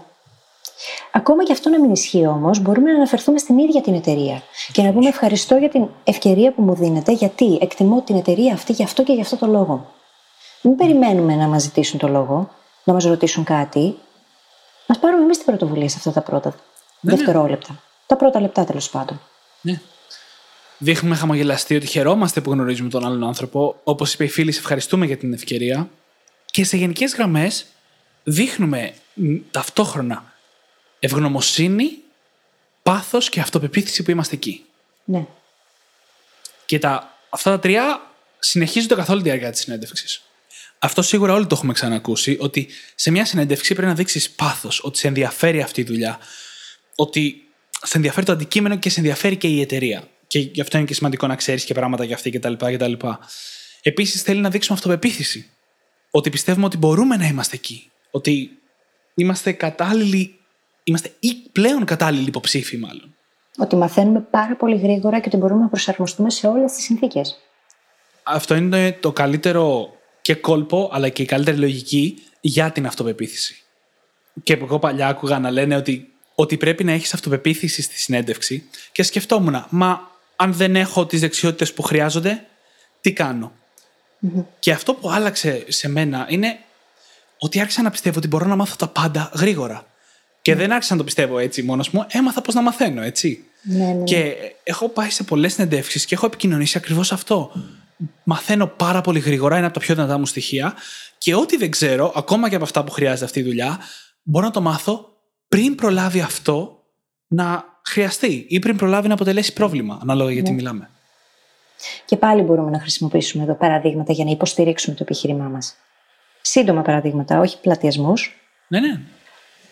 [1.12, 4.82] Ακόμα και αυτό να μην ισχύει όμως, μπορούμε να αναφερθούμε στην ίδια την εταιρεία και
[4.82, 8.84] να πούμε ευχαριστώ για την ευκαιρία που μου δίνετε, γιατί εκτιμώ την εταιρεία αυτή γι'
[8.84, 9.94] αυτό και γι' αυτό το λόγο.
[10.62, 12.50] Μην περιμένουμε να μας ζητήσουν το λόγο,
[12.84, 13.96] να μας ρωτήσουν κάτι.
[14.88, 17.16] Α πάρουμε εμείς την πρωτοβουλία σε αυτά τα πρώτα Ναι, ναι.
[17.18, 17.82] δευτερόλεπτα.
[18.06, 19.22] Τα πρώτα λεπτά τέλος πάντων.
[19.62, 19.82] Ναι.
[20.78, 23.76] Δείχνουμε χαμογελαστή ότι χαιρόμαστε που γνωρίζουμε τον άλλον άνθρωπο.
[23.84, 25.90] Όπως είπε η φίλη, σε ευχαριστούμε για την ευκαιρία.
[26.46, 27.66] Και σε γενικές γραμμές
[28.24, 30.34] δείχνουμε μ, ταυτόχρονα
[31.00, 31.98] ευγνωμοσύνη,
[32.84, 34.66] πάθος και αυτοπεποίθηση που είμαστε εκεί.
[35.04, 35.26] Ναι.
[36.66, 40.22] Και τα, αυτά τα τρία συνεχίζονται καθ' όλη τη διάρκεια της συνέντευξης.
[40.80, 44.98] Αυτό σίγουρα όλοι το έχουμε ξανακούσει, ότι σε μια συνέντευξη πρέπει να δείξεις πάθος, ότι
[44.98, 46.20] σε ενδιαφέρει αυτή η δουλειά,
[46.96, 47.48] ότι
[47.84, 50.08] σε ενδιαφέρει το αντικείμενο και σε ενδιαφέρει και η εταιρεία.
[50.28, 52.54] Και γι' αυτό είναι και σημαντικό να ξέρεις και πράγματα για αυτή κτλ.
[52.54, 52.94] κτλ.
[53.82, 55.50] Επίσης θέλει να δείξουμε αυτοπεποίθηση.
[56.12, 57.92] Ότι πιστεύουμε ότι μπορούμε να είμαστε εκεί.
[58.12, 58.50] Ότι
[59.16, 60.37] είμαστε κατάλληλοι,
[60.88, 63.16] είμαστε ή πλέον κατάλληλοι υποψήφοι, μάλλον.
[63.58, 67.38] Ότι μαθαίνουμε πάρα πολύ γρήγορα και ότι μπορούμε να προσαρμοστούμε σε όλες τις συνθήκες.
[68.24, 73.64] Αυτό είναι το καλύτερο και κόλπο, αλλά και η καλύτερη λογική για την αυτοπεποίθηση.
[74.44, 79.04] Και εγώ παλιά άκουγα να λένε ότι, ότι πρέπει να έχεις αυτοπεποίθηση στη συνέντευξη και
[79.04, 82.46] σκεφτόμουν, μα αν δεν έχω τις δεξιότητες που χρειάζονται,
[83.02, 83.52] τι κανω
[84.60, 86.60] Και αυτό που άλλαξε σε μένα είναι
[87.38, 89.86] ότι άρχισα να πιστεύω ότι μπορώ να μάθω τα πάντα γρήγορα.
[90.48, 93.44] Και δεν άρχισα να το πιστεύω έτσι μόνος μου, έμαθα πώς να μαθαίνω, έτσι.
[93.62, 94.04] Ναι, ναι, ναι.
[94.04, 97.52] Και έχω πάει σε πολλές συνεντεύξεις και έχω επικοινωνήσει ακριβώς αυτό.
[98.24, 100.74] Μαθαίνω πάρα πολύ γρήγορα, είναι από τα πιο δυνατά μου στοιχεία.
[101.18, 103.80] Και ό,τι δεν ξέρω, ακόμα και από αυτά που χρειάζεται αυτή η δουλειά,
[104.24, 105.10] μπορώ να το μάθω
[105.48, 106.84] πριν προλάβει αυτό
[107.28, 110.90] να χρειαστεί ή πριν προλάβει να αποτελέσει πρόβλημα, ανάλογα γιατί μιλάμε.
[112.06, 115.76] Και πάλι μπορούμε να χρησιμοποιήσουμε εδώ παραδείγματα για να υποστηρίξουμε το επιχείρημά μας.
[116.42, 118.36] Σύντομα παραδείγματα, όχι πλατιασμούς.
[118.68, 119.00] Ναι, ναι.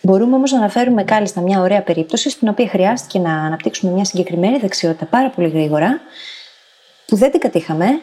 [0.06, 4.58] Μπορούμε όμως να αναφέρουμε κάλλιστα μια ωραία περίπτωση στην οποία χρειάστηκε να αναπτύξουμε μια συγκεκριμένη
[4.58, 6.02] δεξιότητα πάρα πολύ γρήγορα,
[7.06, 8.00] που δεν την κατήχαμε,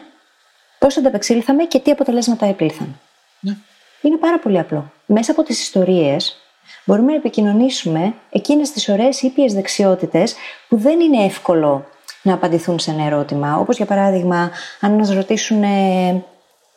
[0.79, 2.99] πώς ανταπεξήλθαμε και τι αποτελέσματα επήλθαν.
[3.39, 3.55] ναι.
[4.01, 4.91] Είναι πάρα πολύ απλό.
[5.05, 6.37] Μέσα από τις ιστορίες
[6.85, 10.35] μπορούμε να επικοινωνήσουμε εκείνες τις ωραίες ήπιες δεξιότητες
[10.67, 11.85] που δεν είναι εύκολο
[12.21, 13.57] να απαντηθούν σε ένα ερώτημα.
[13.57, 16.23] Όπως για παράδειγμα, αν μας ρωτήσουν ε,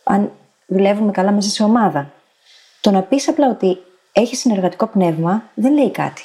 [0.05, 0.33] αν
[0.67, 2.13] δουλεύουμε καλά μέσα σε ομάδα.
[2.81, 3.79] Το να πεις απλά ότι
[4.21, 6.23] έχει συνεργατικό πνεύμα δεν λέει κάτι.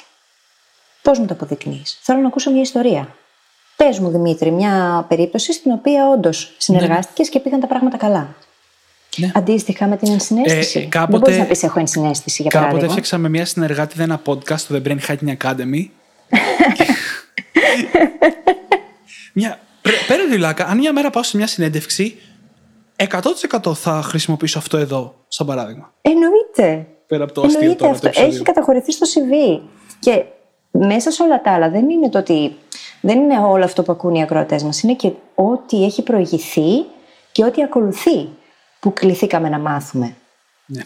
[1.02, 3.14] Πώς μου το αποδεικνύεις; Θέλω να ακούσω μια ιστορία.
[3.76, 8.34] Πες μου, Δημήτρη, μια περίπτωση στην οποία όντως συνεργάστηκες και πήγαν τα πράγματα καλά.
[9.16, 9.30] Ναι.
[9.34, 10.78] Αντίστοιχα με την ενσυναίσθηση.
[10.78, 12.94] Ε, κάποτε- Δεν μπορείς να πεις έχω ενσυναίσθηση, για Κάποτε παράδειγμα.
[12.94, 15.86] έφτιαξα με μια συνεργάτη ένα podcast στο The Brain Hacking Academy.
[19.34, 19.60] μια...
[19.82, 22.18] πρέ- Πέρα δουλάκα, αν μια μέρα πάω σε μια συνέντευξη,
[23.62, 25.92] 100% θα χρησιμοποιήσω αυτό εδώ, σαν παράδειγμα.
[26.02, 26.86] Εννοείται.
[27.06, 28.02] Πέρα από το αστείο Εννοείται τώρα αυτό.
[28.02, 28.34] του επεισοδίου.
[28.34, 29.60] Έχει καταχωρηθεί στο CV.
[29.98, 30.24] Και
[30.70, 32.56] μέσα σε όλα τα άλλα δεν είναι το ότι.
[33.00, 34.82] Δεν είναι όλο αυτό που ακούν οι ακροατές μας.
[34.82, 36.84] Είναι και ό,τι έχει προηγηθεί
[37.32, 38.28] και ό,τι ακολουθεί
[38.80, 40.14] που κληθήκαμε να μάθουμε.
[40.66, 40.82] Ναι.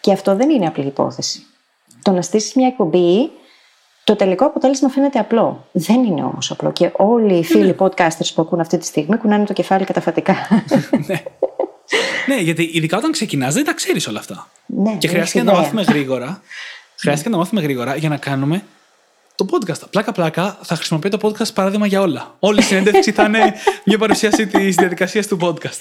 [0.00, 1.46] Και αυτό δεν είναι απλή υπόθεση.
[2.02, 3.30] Το να στήσεις μια εκπομπή,
[4.04, 5.66] το τελικό αποτέλεσμα φαίνεται απλό.
[5.72, 6.72] Δεν είναι όμως απλό.
[6.72, 10.36] Και όλοι οι φίλοι podcasters που ακούν αυτή τη στιγμή κουνάνε το κεφάλι καταφατικά.
[11.06, 11.22] ναι,
[12.34, 14.50] γιατί ειδικά όταν ξεκινάς δεν τα ξέρεις όλα αυτά.
[14.66, 15.62] ναι, Και δεν χρειάστηκε έχεις να τα ιδέα.
[15.62, 16.42] μάθουμε γρήγορα.
[16.96, 18.64] χρειάστηκε να τα μάθουμε γρήγορα για να κάνουμε
[19.34, 19.90] το podcast.
[19.90, 22.34] Πλάκα-πλάκα θα χρησιμοποιώ το podcast παράδειγμα για όλα.
[22.38, 23.54] Όλη η συνέντευξη θα είναι
[23.84, 25.78] μια παρουσίαση της διαδικασίας του podcast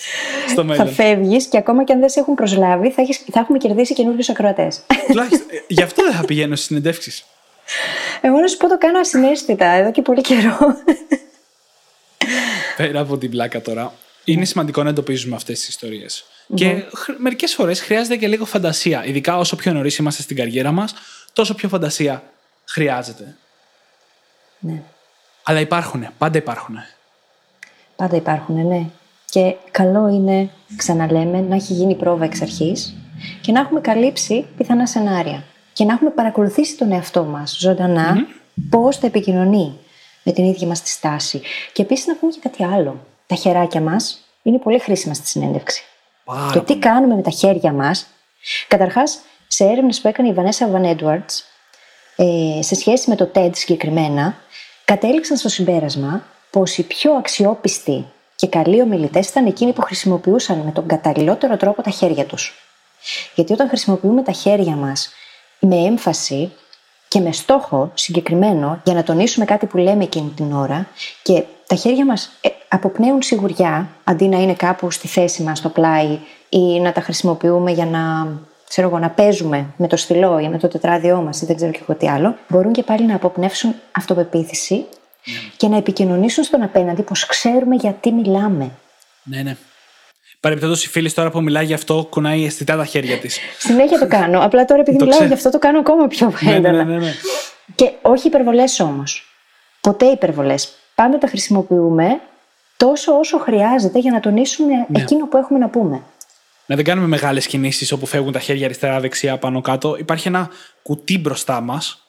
[0.47, 0.93] στο Θα μέλλον.
[0.93, 4.23] φεύγεις και ακόμα και αν δεν σε έχουν προσλάβει, θα, έχεις, θα έχουμε κερδίσει καινούριου
[4.29, 4.81] ακροατές.
[5.07, 7.25] Τουλάχιστον ε, γι' αυτό δεν θα πηγαίνω στις συνεντεύξεις.
[8.21, 10.57] Εγώ να σου πω το κάνω ασυναίσθητα εδώ και πολύ καιρό.
[12.77, 13.93] Πέρα από την πλάκα τώρα,
[14.23, 16.25] είναι σημαντικό να εντοπίζουμε αυτές τις ιστορίες.
[16.53, 16.83] Και
[17.17, 19.05] μερικές φορές χρειάζεται και λίγο φαντασία.
[19.05, 20.93] Ειδικά όσο πιο νωρίς είμαστε στην καριέρα μας,
[21.33, 22.23] τόσο πιο φαντασία
[22.65, 23.35] χρειάζεται.
[24.59, 24.81] ναι.
[25.43, 26.75] Αλλά υπάρχουν, πάντα υπάρχουν.
[27.95, 28.85] Πάντα υπάρχουν, ναι.
[29.29, 32.95] Και καλό είναι, ξαναλέμε, να έχει γίνει πρόβα εξ αρχής
[33.41, 35.43] και να έχουμε καλύψει πιθανά σενάρια.
[35.73, 38.27] Και να έχουμε παρακολουθήσει τον εαυτό μας ζωντανά
[38.69, 39.77] πώς θα επικοινωνεί
[40.23, 41.41] με την ίδια μας τη στάση.
[41.73, 43.05] Και επίσης να πούμε και κάτι άλλο.
[43.27, 45.83] Τα χεράκια μας είναι πολύ χρήσιμα στη συνέντευξη.
[46.28, 48.07] Πάρα Το τι κάνουμε με τα χέρια μας.
[48.67, 51.43] Καταρχάς, σε έρευνες που έκανε η Vanessa Van Edwards,
[52.15, 54.38] ε, σε σχέση με το TED συγκεκριμένα,
[54.86, 58.05] κατέληξαν στο συμπέρασμα πως οι πιο αξιόπιστοι
[58.36, 62.53] και καλοί ομιλητές ήταν εκείνοι που χρησιμοποιούσαν με τον καταλληλότερο τρόπο τα χέρια τους.
[63.36, 65.09] Γιατί όταν χρησιμοποιούμε τα χέρια μας
[65.59, 66.51] με έμφαση
[67.07, 70.88] και με στόχο συγκεκριμένο για να τονίσουμε κάτι που λέμε εκείνη την ώρα
[71.23, 75.70] και τα χέρια μας ε, αποπνέουν σιγουριά αντί να είναι κάπου στη θέση μας στο
[75.70, 78.28] πλάι ή να τα χρησιμοποιούμε για να
[78.68, 81.72] ξέρω εγώ, να παίζουμε με το στυλό ή με το τετράδιό μας ή δεν ξέρω
[81.72, 84.86] και εγώ τι άλλο, μπορούν και πάλι να αποπνεύσουν αυτοπεποίθηση
[85.57, 88.72] και να επικοινωνήσουν στον απέναντι πως ξέρουμε γιατί μιλάμε.
[89.24, 89.55] Ναι, ναι.
[90.39, 93.39] Παρεμπιπτόντως, η φίλη τώρα που μιλάει γι' αυτό κουνάει αισθητά τα χέρια της.
[93.59, 94.39] Συνέχεια το κάνω.
[94.43, 95.34] Απλά τώρα επειδή Το μιλάω ξέρω.
[95.34, 96.84] γι' αυτό το κάνω ακόμα πιο ναι, ναι, έντονα.
[96.84, 97.13] ναι, ναι, ναι.
[97.76, 99.26] Και όχι υπερβολές όμως.
[99.82, 100.70] Ποτέ υπερβολές.
[100.95, 102.20] Πάντα τα χρησιμοποιούμε
[102.78, 105.01] τόσο όσο χρειάζεται για να τονίσουμε Ναι.
[105.01, 106.01] εκείνο που έχουμε να πούμε.
[106.65, 109.95] Να δεν κάνουμε μεγάλες κινήσεις όπου φεύγουν τα χέρια αριστερά, δεξιά, πάνω κάτω.
[109.99, 110.49] Υπάρχει ένα
[110.82, 112.07] κουτί μπροστά μας,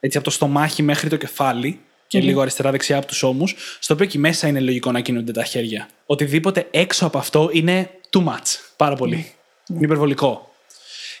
[0.00, 4.06] έτσι από το στομάχι μέχρι το κεφάλι και λίγο αριστερά-δεξιά από τους ώμους, στο οποίο
[4.06, 5.88] εκεί μέσα είναι λογικό να κινούνται τα χέρια.
[6.06, 8.58] Οτιδήποτε έξω από αυτό είναι too much.
[8.76, 9.32] Πάρα πολύ.
[9.68, 10.50] Είναι υπερβολικό.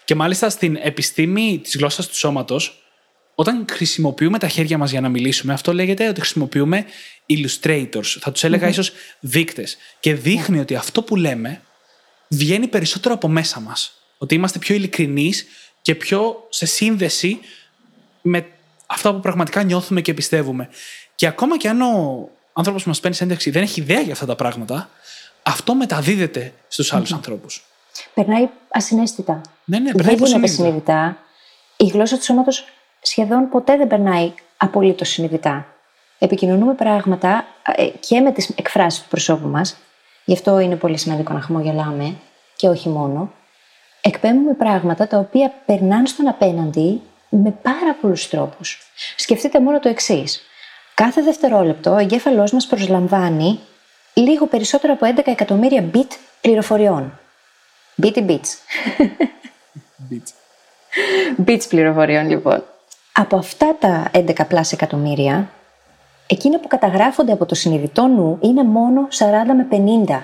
[0.04, 2.82] Και μάλιστα στην επιστήμη της γλώσσας του σώματος,
[3.34, 6.84] όταν χρησιμοποιούμε τα χέρια μας για να μιλήσουμε, αυτό λέγεται ότι χρησιμοποιούμε
[7.28, 8.16] illustrators.
[8.20, 9.76] Θα τους έλεγα ίσως δείκτες.
[10.00, 11.60] Και δείχνει ότι αυτό που λέμε
[12.28, 14.00] βγαίνει περισσότερο από μέσα μας.
[14.18, 15.46] Ότι είμαστε πιο ειλικρινείς
[15.82, 17.40] και πιο σε σύνδεση
[18.22, 18.46] με
[18.86, 20.68] αυτά που πραγματικά νιώθουμε και πιστεύουμε.
[21.14, 24.26] Και ακόμα και αν ο άνθρωπος που μας παίρνει συνέντευξη δεν έχει ιδέα για αυτά
[24.26, 24.90] τα πράγματα,
[25.42, 27.64] αυτό μεταδίδεται στους άλλους ανθρώπους.
[28.14, 29.40] Περνάει ασυναίσθητα.
[29.64, 30.62] Ναι, ναι, δεν περνάει γίνεται υποσυνείδητα.
[30.62, 31.18] συνειδητά.
[31.76, 32.64] Η γλώσσα του σώματος
[33.02, 35.75] σχεδόν ποτέ δεν περνάει απολύτως συνειδητά.
[36.18, 37.44] Επικοινωνούμε πράγματα
[37.76, 39.76] ε, και με τις εκφράσεις του προσώπου μας.
[40.24, 42.16] Γι' αυτό είναι πολύ σημαντικό να χαμογελάμε
[42.56, 43.32] και όχι μόνο.
[44.00, 48.80] Εκπέμπουμε πράγματα τα οποία περνάνε στον απέναντι με πάρα πολλούς τρόπους.
[49.16, 50.42] Σκεφτείτε μόνο το εξής.
[50.94, 53.60] Κάθε δευτερόλεπτο ο εγκέφαλός μας προσλαμβάνει
[54.14, 56.08] λίγο περισσότερο από 11 εκατομμύρια bit
[56.40, 57.18] πληροφοριών.
[58.02, 58.48] Bit bits.
[60.10, 60.30] Beats.
[61.46, 62.64] Bits πληροφοριών, λοιπόν.
[63.12, 65.50] Από αυτά τα 11 plus εκατομμύρια,
[66.26, 69.24] εκείνα που καταγράφονται από το συνειδητό νου είναι μόνο 40
[69.56, 69.66] με
[70.08, 70.22] 50.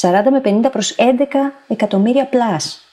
[0.00, 1.04] 40 με 50 προς 11
[1.68, 2.84] εκατομμύρια plus.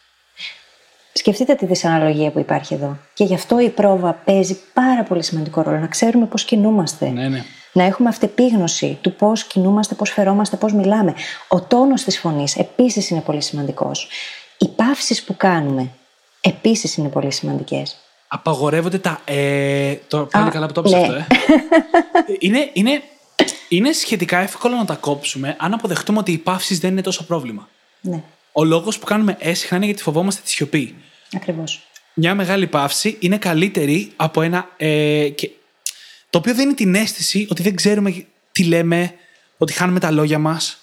[1.13, 2.97] Σκεφτείτε τη δυσαναλογία που υπάρχει εδώ.
[3.13, 5.77] Και γι' αυτό η πρόβα παίζει πάρα πολύ σημαντικό ρόλο.
[5.79, 7.09] Να ξέρουμε πώς κινούμαστε.
[7.09, 7.43] Ναι, ναι.
[7.71, 11.13] Να έχουμε αυτεπίγνωση του πώς κινούμαστε, πώς φερόμαστε, πώς μιλάμε.
[11.47, 14.07] Ο τόνος της φωνής επίσης είναι πολύ σημαντικός.
[14.57, 15.89] Οι παύσεις που κάνουμε
[16.41, 17.97] επίσης είναι πολύ σημαντικές.
[18.27, 19.21] Απαγορεύονται τα.
[19.25, 21.03] Ε, το πάλι Α, καλά που το έπεισα ναι.
[21.03, 21.27] αυτό, ε.
[22.39, 23.01] είναι, είναι,
[23.69, 27.69] είναι σχετικά εύκολο να τα κόψουμε αν αποδεχτούμε ότι οι παύσεις δεν είναι τόσο πρόβλημα.
[28.01, 30.95] Ναι, Ο λόγος που κάνουμε έσυχνα είναι γιατί φοβόμαστε τη σιωπή.
[31.35, 31.87] ακριβώς.
[32.13, 34.69] Μια μεγάλη παύση είναι καλύτερη από ένα.
[34.77, 35.49] Ε, και,
[36.29, 39.13] το οποίο δίνει την αίσθηση ότι δεν ξέρουμε τι λέμε,
[39.57, 40.77] ότι χάνουμε τα λόγια μας.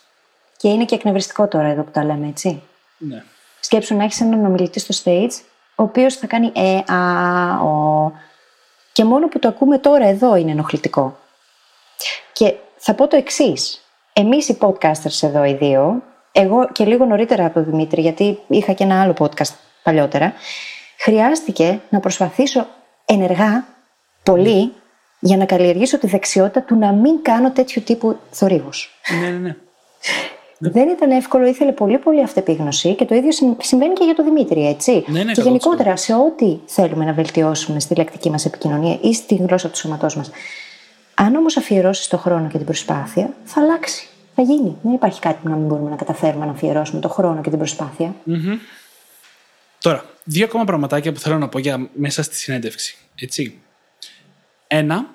[0.57, 2.62] Και είναι και εκνευριστικό τώρα εδώ που τα λέμε, έτσι.
[2.99, 3.24] Ναι.
[3.61, 5.30] Σκέψου να έχεις έναν ομιλητή στο stage,
[5.75, 8.12] ο οποίος θα κάνει ε, α, ο.
[8.93, 11.18] Και μόνο που το ακούμε τώρα εδώ είναι ενοχλητικό.
[12.33, 13.85] Και θα πω το εξής.
[14.12, 16.03] Εμείς οι podcasters εδώ οι δύο,
[16.33, 19.53] εγώ και λίγο νωρίτερα από τον Δημήτρη, γιατί είχα και ένα άλλο podcast
[19.83, 20.33] παλιότερα,
[20.99, 22.66] χρειάστηκε να προσπαθήσω
[23.05, 23.64] ενεργά
[24.22, 24.72] πολύ
[25.18, 28.91] για να καλλιεργήσω τη δεξιότητα του να μην κάνω τέτοιου τύπου θορύβους.
[29.20, 29.57] ναι, ναι, ναι.
[30.59, 34.25] Δεν ήταν εύκολο, ήθελε πολύ πολύ αυτεπίγνωση και το ίδιο συμ- συμβαίνει και για τον
[34.25, 35.05] Δημήτρη, έτσι.
[35.07, 35.45] Ναι, ναι, και 100%.
[35.45, 40.17] γενικότερα σε ό,τι θέλουμε να βελτιώσουμε στη λεκτική μας επικοινωνία ή στη γλώσσα του σώματός
[40.17, 40.31] μας.
[41.15, 44.09] Αν όμως αφιερώσεις το χρόνο και την προσπάθεια, θα αλλάξει.
[44.35, 44.77] Θα γίνει.
[44.83, 47.59] Δεν υπάρχει κάτι που να μην μπορούμε να καταφέρουμε να αφιερώσουμε το χρόνο και την
[47.59, 48.15] προσπάθεια.
[49.81, 52.97] Τώρα, δύο ακόμα πραγματάκια που θέλω να πω για μέσα στη συνέντευξη.
[53.21, 53.59] Έτσι.
[54.67, 55.07] Ένα,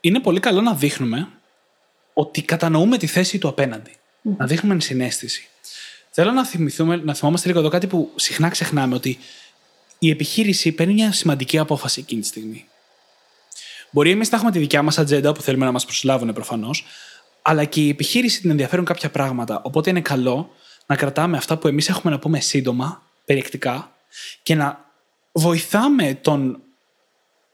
[0.00, 1.28] είναι πολύ καλό να δείχνουμε
[2.12, 3.90] ότι κατανοούμε τη θέση του απέναντι.
[4.36, 5.48] Να δείχνουμε ενσυναίσθηση.
[6.10, 9.18] Θέλω να, θυμηθούμε, να θυμόμαστε λίγο εδώ κάτι που συχνά ξεχνάμε, ότι
[9.98, 12.66] η επιχείρηση παίρνει μια σημαντική απόφαση εκείνη τη στιγμή.
[13.90, 16.84] Μπορεί εμείς να έχουμε τη δικιά μας ατζέντα που θέλουμε να μας προσλάβουν προφανώς,
[17.42, 19.60] αλλά και η επιχείρηση την ενδιαφέρουν κάποια πράγματα.
[19.64, 20.50] Οπότε είναι καλό
[20.86, 23.92] να κρατάμε αυτά που εμείς έχουμε να πούμε σύντομα, περιεκτικά,
[24.42, 24.84] και να
[25.32, 26.60] βοηθάμε τον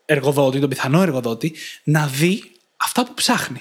[0.05, 1.55] εργοδότη, τον πιθανό εργοδότη,
[1.85, 2.43] να δει
[2.77, 3.61] αυτά που ψάχνει.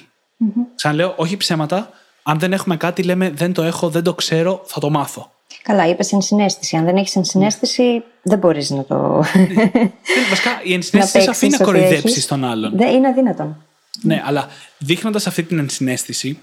[0.75, 1.93] Ξαναλέω, όχι ψέματα.
[2.23, 5.31] Αν δεν έχουμε κάτι, λέμε δεν το έχω, δεν το ξέρω, θα το μάθω.
[5.63, 6.77] Καλά, είπες ενσυναίσθηση.
[6.77, 9.23] Αν δεν έχεις ενσυναίσθηση, δεν μπορείς να το.
[9.33, 9.89] Ε,
[10.29, 12.27] Βασικά, η ενσυναίσθηση σε αφήνει να παίξεις ό,τι κοροϊδέψεις έχεις.
[12.27, 12.77] τον άλλον.
[12.77, 13.65] Δεν είναι αδύνατον.
[14.01, 14.47] Ναι, αλλά
[14.77, 16.39] δείχνοντας αυτή την ενσυναίσθηση,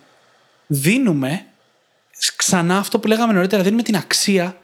[0.66, 1.44] δίνουμε
[2.36, 4.56] ξανά αυτό που λέγαμε νωρίτερα, δίνουμε την αξία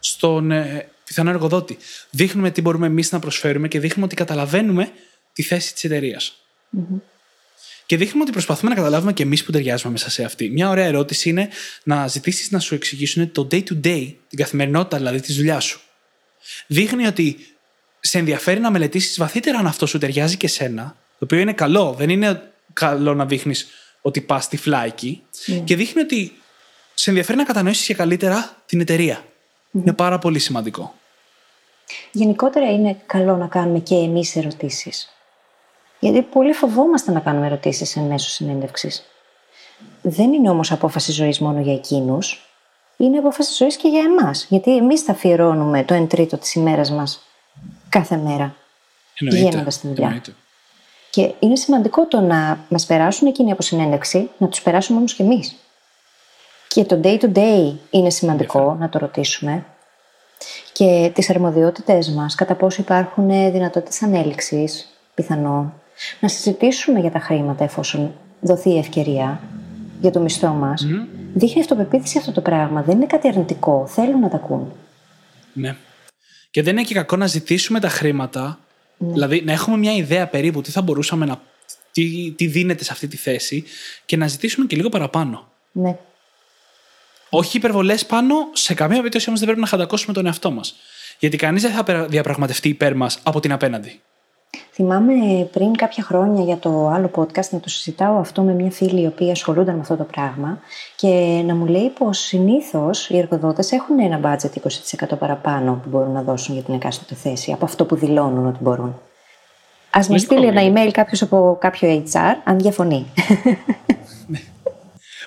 [0.00, 1.78] στον ε, πιθανό εργοδότη.
[2.10, 4.90] Δείχνουμε τι μπορούμε εμείς να προσφέρουμε και δείχνουμε ότι καταλαβαίνουμε
[5.32, 6.20] τη θέση της εταιρεια
[7.90, 10.50] Και δείχνουμε ότι προσπαθούμε να καταλάβουμε και εμείς που ταιριάζουμε μέσα σε αυτή.
[10.50, 11.48] Μια ωραία ερώτηση είναι
[11.82, 15.80] να ζητήσεις να σου εξηγήσουν το day to day, την καθημερινότητα δηλαδή της δουλειάς σου.
[16.66, 17.36] Δείχνει ότι
[18.00, 21.94] σε ενδιαφέρει να μελετήσεις βαθύτερα αν αυτό σου ταιριάζει και σένα, το οποίο είναι καλό.
[21.98, 23.66] Δεν είναι καλό να δείχνεις
[24.00, 25.22] ότι πας τυφλά εκεί.
[25.64, 26.32] Και δείχνει ότι
[26.94, 29.24] σε ενδιαφέρει να κατανοήσεις και καλύτερα την εταιρεία.
[29.72, 30.94] Είναι πάρα πολύ σημαντικό.
[32.12, 35.14] Γενικότερα είναι καλό να κάνουμε και εμείς ερωτήσεις.
[36.00, 39.04] Γιατί πολύ φοβόμαστε να κάνουμε ερωτήσεις εν μέσω συνέντευξης.
[40.02, 42.44] Δεν είναι όμως απόφαση ζωής μόνο για εκείνους.
[42.96, 44.46] Είναι απόφαση ζωής και για εμάς.
[44.48, 47.22] Γιατί εμείς θα αφιερώνουμε το 1 τρίτο της ημέρας μας
[47.88, 48.54] κάθε μέρα.
[49.20, 50.06] Βγαίνοντας στη δουλειά.
[50.06, 50.34] Εννοείται.
[51.10, 55.22] Και είναι σημαντικό το να μας περάσουν εκείνοι από συνέντευξη, να τους περάσουμε όμω κι
[55.22, 55.56] εμείς.
[56.68, 59.64] Και το day to day είναι σημαντικό να το ρωτήσουμε.
[60.72, 65.72] Και τις αρμοδιότητες μας, κατά πόσο υπάρχουν δυνατότητες ανέλυξης, πιθανό.
[66.20, 69.40] Να συζητήσουμε για τα χρήματα εφόσον δοθεί η ευκαιρία
[70.00, 70.86] για το μισθό μας.
[70.86, 71.06] Mm.
[71.34, 72.82] Δείχνει αυτοπεποίθηση αυτό το πράγμα.
[72.82, 73.86] Δεν είναι κάτι αρνητικό.
[73.86, 74.72] Θέλουν να τα ακούν.
[75.52, 75.76] Ναι.
[76.50, 78.58] Και δεν είναι και κακό να ζητήσουμε τα χρήματα.
[78.96, 79.12] Ναι.
[79.12, 81.40] Δηλαδή να έχουμε μια ιδέα περίπου τι θα μπορούσαμε να.
[81.92, 83.64] Τι, τι δίνεται σε αυτή τη θέση
[84.06, 85.48] και να ζητήσουμε και λίγο παραπάνω.
[85.72, 85.96] Ναι.
[87.30, 90.74] Όχι υπερβολές πάνω, σε καμία περίπτωση όμως δεν πρέπει να χαντακώσουμε τον εαυτό μας.
[91.18, 94.00] Γιατί κανείς δεν θα διαπραγματευτεί υπέρ μας από την απέναντι.
[94.72, 99.02] Θυμάμαι πριν κάποια χρόνια για το άλλο podcast να το συζητάω αυτό με μια φίλη
[99.02, 100.58] η οποία ασχολούνταν με αυτό το πράγμα
[100.96, 104.50] και να μου λέει πως συνήθως οι εργοδότες έχουν ένα budget
[105.12, 108.58] 20% παραπάνω που μπορούν να δώσουν για την εκάστοτε θέση από αυτό που δηλώνουν ότι
[108.62, 109.00] μπορούν.
[109.90, 113.06] Α μα στείλει ένα email κάποιος από κάποιο HR αν διαφωνεί.
[114.26, 114.38] Ναι.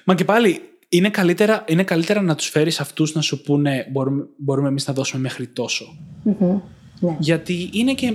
[0.03, 4.25] Μα και πάλι είναι καλύτερα, είναι καλύτερα να τους φέρεις αυτούς να σου πούνε μπορούμε,
[4.37, 5.49] μπορούμε εμείς να δώσουμε μέχρι
[6.99, 7.15] Ναι.
[7.19, 8.13] Γιατί είναι και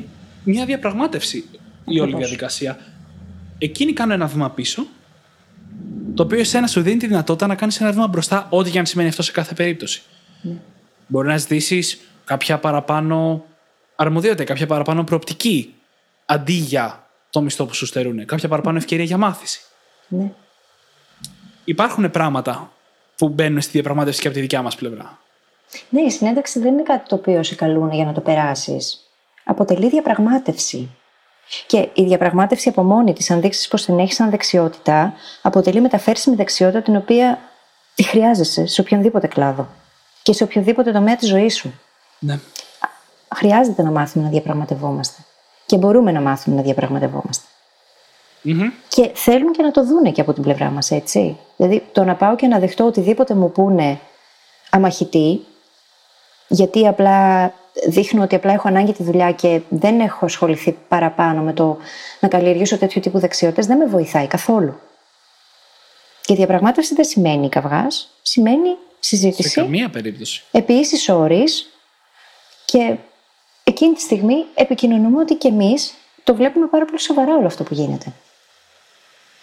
[0.49, 1.45] μια διαπραγμάτευση
[1.85, 2.79] η όλη διαδικασία.
[3.59, 4.87] Εκείνοι κάνουν ένα βήμα πίσω,
[6.15, 8.87] το οποίο εσένα σου δίνει τη δυνατότητα να κάνεις ένα βήμα μπροστά, ό,τι και αν
[8.87, 10.03] σημαίνει αυτό σε κάθε περίπτωση.
[10.43, 10.53] Ναι.
[11.07, 13.45] Μπορεί να ζητήσεις κάποια παραπάνω
[13.97, 15.75] αρμοδιότητα, κάποια παραπάνω προοπτική,
[16.27, 19.61] αντί για το μισθό που σου στερούν, κάποια παραπάνω ευκαιρία για μάθηση.
[20.09, 20.33] Ναι
[21.69, 22.73] υπάρχουν πράγματα
[23.17, 25.19] που μπαίνουν στη διαπραγμάτευση και από τη δικιά μας πλευρά.
[25.91, 29.08] Ναι, η συνέντευξη δεν είναι κάτι το οποίο σε καλούν για να το περάσεις.
[29.51, 30.91] Αποτελεί διαπραγμάτευση.
[31.67, 36.37] Και η διαπραγμάτευση από μόνη της, αν δείξεις πως την έχεις σαν δεξιότητα, αποτελεί μεταφέρσιμη
[36.37, 37.39] δεξιότητα την οποία
[37.95, 39.69] τη χρειάζεσαι σε οποιονδήποτε κλάδο
[40.23, 41.81] και σε οποιοδήποτε τομέα της ζωής σου.
[42.19, 42.39] Ναι.
[43.37, 45.23] Χρειάζεται να μάθουμε να διαπραγματευόμαστε.
[45.67, 47.45] Και μπορούμε να μάθουμε να διαπραγματευόμαστε.
[48.89, 51.39] Και θέλουν και να το δούνε και από την πλευρά μας, έτσι.
[51.57, 54.01] Δηλαδή, το να πάω και να δεχτώ οτιδήποτε μου πούνε
[54.71, 55.41] αμαχητή,
[56.49, 57.53] γιατί απλά
[57.87, 61.79] δείχνω ότι απλά έχω ανάγκη τη δουλειά και δεν έχω ασχοληθεί παραπάνω με το
[62.21, 64.81] να καλλιεργήσω τέτοιου τύπου δεξιότητες, δεν με βοηθάει καθόλου.
[66.21, 69.49] Και διαπραγμάτευση δεν σημαίνει καυγάς, σημαίνει συζήτηση.
[69.49, 70.43] Σε καμία περίπτωση.
[70.51, 71.45] Επί ίση όρη
[72.65, 72.97] και
[73.65, 77.75] εκείνη τη στιγμή επικοινωνούμε ότι και εμείς το βλέπουμε πάρα πολύ σοβαρά όλο αυτό που
[77.75, 78.13] γίνεται.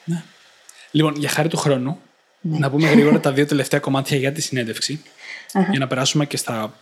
[0.03, 0.23] Ναι.
[0.91, 1.99] Λοιπόν, για χάρη του χρόνου,
[2.41, 2.57] ναι.
[2.57, 5.03] να πούμε γρήγορα τα δύο τελευταία κομμάτια για τη συνέντευξη,
[5.69, 6.73] για να περάσουμε και στα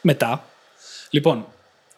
[0.00, 0.44] μετά.
[1.10, 1.46] Λοιπόν,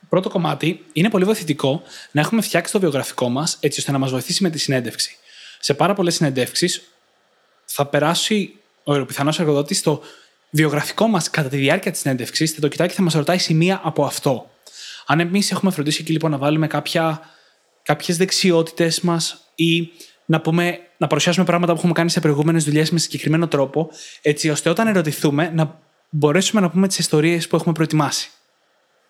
[0.08, 4.10] πρώτο κομμάτι είναι πολύ βοηθητικό να έχουμε φτιάξει το βιογραφικό μας έτσι ώστε να μας
[4.10, 5.16] βοηθήσει με τη συνέντευξη.
[5.58, 6.82] Σε πάρα πολλές συνεντεύξεις
[7.64, 8.54] θα περάσει
[8.84, 10.02] ο πιθανός εργοδότης στο
[10.50, 13.80] βιογραφικό μας κατά τη διάρκεια της συνέντευξης, θα το κοιτάει και θα μας ρωτάει σημεία
[13.84, 14.50] από αυτό.
[15.06, 17.20] Αν εμείς έχουμε φροντίσει εκεί λοιπόν να βάλουμε κάποια,
[17.82, 19.90] κάποιες δεξιότητες μας ή
[20.24, 23.90] να, πούμε, να παρουσιάσουμε πράγματα που έχουμε κάνει σε προηγούμενες δουλειές με συγκεκριμένο τρόπο,
[24.22, 25.80] έτσι ώστε όταν ερωτηθούμε να
[26.10, 28.30] μπορέσουμε να πούμε τις ιστορίες που έχουμε προετοιμάσει.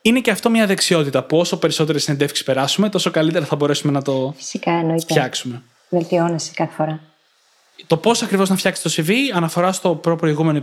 [0.09, 4.03] Είναι και αυτό μια δεξιότητα που όσο περισσότερε συνεντεύξεις περάσουμε, τόσο καλύτερα θα μπορέσουμε να
[4.03, 5.63] το Φυσικά, φτιάξουμε.
[5.89, 7.01] Βελτιώνεσαι κάθε φορά.
[7.87, 10.61] Το πώς ακριβώς να φτιάξεις το CV αναφορά στο προ-προηγούμενο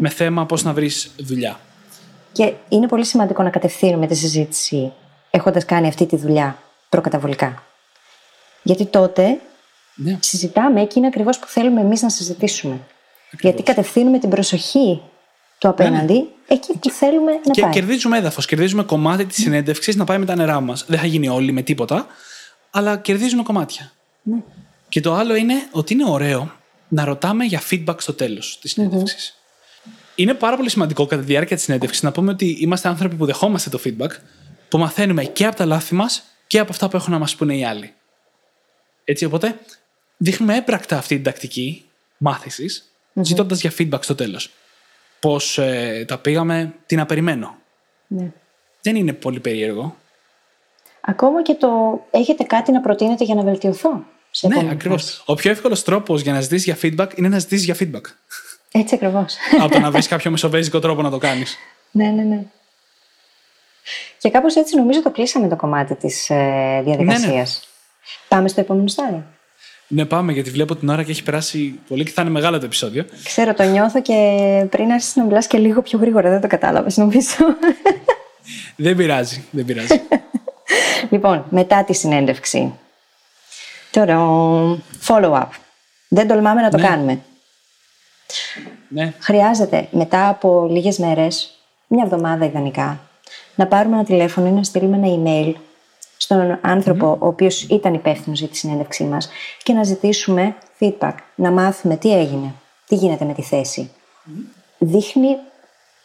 [0.00, 1.60] με θέμα πώς να βρεις δουλειά.
[2.32, 4.92] Και είναι πολύ σημαντικό να κατευθύνουμε τη συζήτηση
[5.30, 6.58] έχοντας κάνει αυτή τη δουλειά
[6.88, 7.62] προκαταβολικά.
[8.62, 9.40] Γιατί τότε
[9.94, 10.18] ναι.
[10.20, 12.80] συζητάμε εκείνα ακριβώς που θέλουμε εμείς να συζητήσουμε.
[13.40, 15.00] Γιατί κατευθύνουμε την προσοχή
[15.64, 16.26] του απέναντι ναι, ναι.
[16.46, 17.70] εκεί που θέλουμε να και πάει.
[17.70, 20.84] κερδίζουμε έδαφος, κερδίζουμε κομμάτι της συνέντευξης να πάει με τα νερά μας.
[20.88, 22.06] Δεν θα γίνει όλοι με τίποτα,
[22.70, 23.92] αλλά κερδίζουμε κομμάτια.
[24.22, 24.36] Ναι.
[24.88, 26.52] Και το άλλο είναι ότι είναι ωραίο
[26.88, 29.38] να ρωτάμε για feedback στο τέλος της συνέντευξης.
[30.14, 33.26] Είναι πάρα πολύ σημαντικό κατά τη διάρκεια της συνέντευξης να πούμε ότι είμαστε άνθρωποι που
[33.26, 34.10] δεχόμαστε το feedback,
[34.68, 37.56] που μαθαίνουμε και από τα λάθη μας και από αυτά που έχουν να μας πούνε
[37.56, 37.94] οι άλλοι.
[39.04, 39.58] Έτσι, οπότε
[40.16, 41.84] δείχνουμε έμπρακτα αυτή την τακτική
[42.16, 43.24] μάθησης, mm-hmm.
[43.24, 44.50] ζητώντας για feedback στο τέλος.
[45.24, 47.56] Πώς ε, τα πήγαμε, τι να περιμένω.
[48.06, 48.32] Ναι.
[48.82, 49.96] Δεν είναι πολύ περίεργο.
[51.00, 51.68] Ακόμα και το
[52.10, 54.04] έχετε κάτι να προτείνετε για να βελτιωθώ.
[54.30, 55.22] Σε ναι, ακριβώς.
[55.26, 58.02] Ο πιο εύκολος τρόπος για να ζητήσεις για feedback είναι να ζητήσεις για feedback.
[58.72, 59.36] Έτσι ακριβώς.
[59.60, 61.56] Από το να βρεις κάποιο μεσοβέζικο τρόπο να το κάνεις.
[61.90, 62.44] Ναι, ναι, ναι.
[64.18, 67.28] Και κάπως έτσι νομίζω το κλείσαμε το κομμάτι της ε, διαδικασία.
[67.28, 67.44] Ναι, ναι.
[68.28, 69.24] Πάμε στο επόμενο στάδιο.
[69.94, 72.64] Ναι, πάμε γιατί βλέπω την ώρα και έχει περάσει πολύ και θα είναι μεγάλο το
[72.64, 73.04] επεισόδιο.
[73.24, 74.14] Ξέρω, το νιώθω και
[74.70, 76.30] πριν άρχισε να μιλάς και λίγο πιο γρήγορα.
[76.30, 77.34] Δεν το κατάλαβες, νομίζω.
[78.76, 80.00] δεν πειράζει, δεν πειράζει.
[81.10, 82.72] λοιπόν, μετά τη συνέντευξη.
[83.90, 84.18] Τώρα,
[85.06, 85.46] follow-up.
[86.08, 86.86] Δεν τολμάμε να το Ναι.
[86.86, 87.20] κάνουμε.
[88.88, 89.12] ναι.
[89.18, 91.50] Χρειάζεται μετά από λίγες μέρες,
[91.86, 93.00] μια εβδομάδα ιδανικά,
[93.54, 95.52] να πάρουμε ένα τηλέφωνο ή να στείλουμε ένα email
[96.24, 99.28] στον ανθρωπο ο οποίος ήταν υπεύθυνος για τη συνέντευξή μας
[99.62, 102.54] και να ζητήσουμε feedback, να μάθουμε τι έγινε,
[102.86, 103.90] τι γίνεται με τη θέση.
[104.78, 105.36] Δείχνει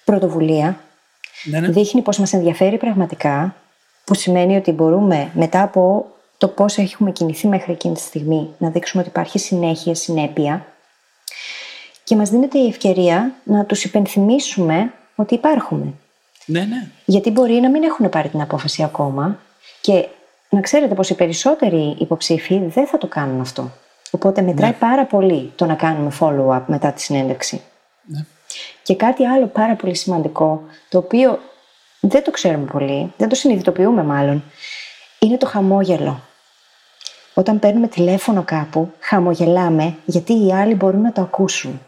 [0.05, 0.79] πρωτοβουλία,
[1.43, 1.67] ναι, ναι.
[1.67, 3.55] δείχνει πως μας ενδιαφέρει πραγματικά,
[4.03, 6.05] που σημαίνει ότι μπορούμε μετά από
[6.37, 10.65] το πώς έχουμε κινηθεί μέχρι εκείνη τη στιγμή να δείξουμε ότι υπάρχει συνέχεια, συνέπεια
[12.03, 15.93] και μας δίνεται η ευκαιρία να τους υπενθυμίσουμε ότι υπάρχουμε.
[16.45, 16.87] ναι, ναι.
[17.05, 19.39] Γιατί μπορεί να μην έχουν πάρει την απόφαση ακόμα
[19.81, 20.07] και
[20.49, 23.71] να ξέρετε πως οι περισσότεροι υποψήφοι δεν θα το κάνουν αυτό.
[24.11, 27.61] Οπότε μετράει πάρα πολύ το να κάνουμε follow-up μετά τη συνέντευξη.
[28.05, 28.25] Ναι.
[28.83, 31.39] Και κάτι άλλο πάρα πολύ σημαντικό, το οποίο
[31.99, 34.43] δεν το ξέρουμε πολύ, δεν το συνειδητοποιούμε μάλλον,
[35.19, 36.21] είναι το χαμόγελο.
[37.33, 41.81] Όταν παίρνουμε τηλέφωνο κάπου, χαμογελάμε γιατί οι άλλοι μπορούν να το ακούσουν.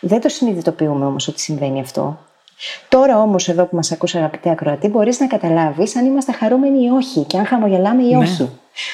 [0.00, 2.25] Δεν το συνειδητοποιούμε όμως ότι συμβαίνει αυτό.
[2.88, 6.88] Τώρα όμως εδώ που μας ακούς αγαπητέ ακροατή μπορείς να καταλάβεις αν είμαστε χαρούμενοι ή
[6.88, 8.16] όχι και αν χαμογελάμε ή Ναι.
[8.16, 8.50] όχι.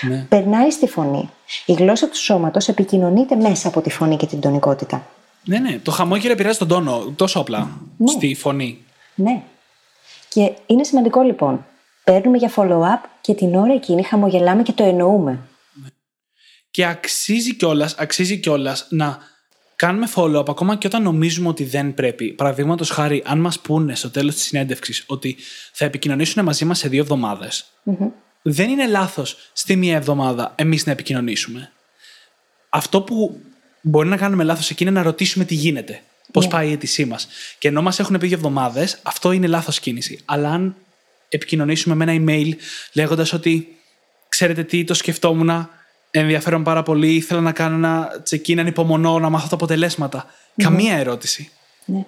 [0.08, 0.26] Ναι.
[0.28, 1.30] Περνάει στη φωνή.
[1.66, 5.06] Η γλώσσα του σώματος επικοινωνείται μέσα από τη φωνή και την τονικότητα.
[5.44, 5.78] Ναι, ναι.
[5.78, 8.06] Το χαμόγελο επηρεάζει τον τόνο τόσο απλά Ναι.
[8.06, 8.78] στη φωνή.
[9.14, 9.42] Ναι.
[10.28, 11.66] Και είναι σημαντικό λοιπόν.
[12.04, 15.38] Παίρνουμε για follow-up και την ώρα εκείνη χαμογελάμε και το εννοούμε.
[16.70, 19.18] Και αξίζει κιόλας αξίζει κιόλας να
[19.76, 22.32] κάνουμε follow-up ακόμα και όταν νομίζουμε ότι δεν πρέπει.
[22.32, 25.36] Παραδείγματος χάρη, αν μας πούνε στο τέλος της συνέντευξης ότι
[25.72, 27.64] θα επικοινωνήσουν μαζί μας σε δύο εβδομάδες,
[28.42, 31.72] δεν είναι λάθος στη μία εβδομάδα εμείς να επικοινωνήσουμε.
[32.68, 33.40] Αυτό που
[33.80, 36.02] μπορεί να κάνουμε λάθος εκεί είναι να ρωτήσουμε τι γίνεται.
[36.32, 36.50] Πώς Ναι.
[36.50, 37.28] πάει η αίτησή μας.
[37.58, 40.20] Και ενώ μας έχουν πει δύο εβδομάδες, αυτό είναι λάθος κίνηση.
[40.24, 40.76] Αλλά αν
[41.28, 42.50] επικοινωνήσουμε με ένα email
[42.92, 43.76] λέγοντας ότι
[44.28, 45.68] ξέρετε τι, το σκεφτόμουν,
[46.20, 50.26] ενδιαφέρον πάρα πολύ, ήθελα να κάνω ένα check-in, ανυπομονώ να μάθω τα αποτελέσματα.
[50.56, 51.50] Καμία ερώτηση.
[51.84, 52.04] Ναι.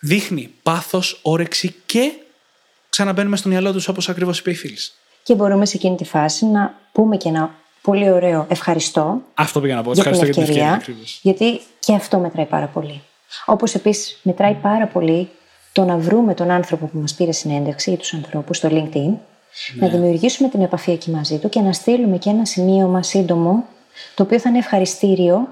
[0.00, 2.12] Δείχνει πάθος, όρεξη και
[2.88, 4.98] ξαναμπαίνουμε στο μυαλό τους όπως ακριβώς είπε η φίλης.
[5.22, 9.74] Και μπορούμε σε εκείνη τη φάση να πούμε και ένα πολύ ωραίο ευχαριστώ Αυτό πήγα
[9.74, 9.92] να πω.
[9.92, 10.74] για την Ευχαριστώ για την ευκαιρία.
[10.74, 10.92] ευκαιρία.
[10.92, 11.18] ακριβώς.
[11.22, 13.02] Γιατί και αυτό μετράει πάρα πολύ.
[13.46, 15.28] Όπως επίσης μετράει πάρα πολύ
[15.72, 19.14] το να βρούμε τον άνθρωπο που μας πήρε συνέντευξη ή τους ανθρώπους στο LinkedIn,
[19.74, 19.86] Ναι.
[19.86, 23.64] να δημιουργήσουμε την επαφή εκεί μαζί του και να στείλουμε και ένα σημείωμα σύντομο,
[24.14, 25.48] το οποίο θα είναι ευχαριστήριο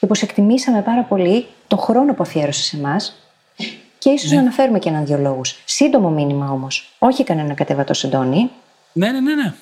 [0.00, 3.16] και πω εκτιμήσαμε πάρα πολύ το χρόνο που αφιέρωσε σε εμάς
[3.98, 4.36] και ίσως Ναι.
[4.36, 5.58] να αναφέρουμε και έναν-δύο λόγους.
[5.64, 8.50] Σύντομο μήνυμα όμως, όχι κανένα κατεβατό εντόνι,
[8.92, 9.54] Ναι, ναι, ναι, ναι.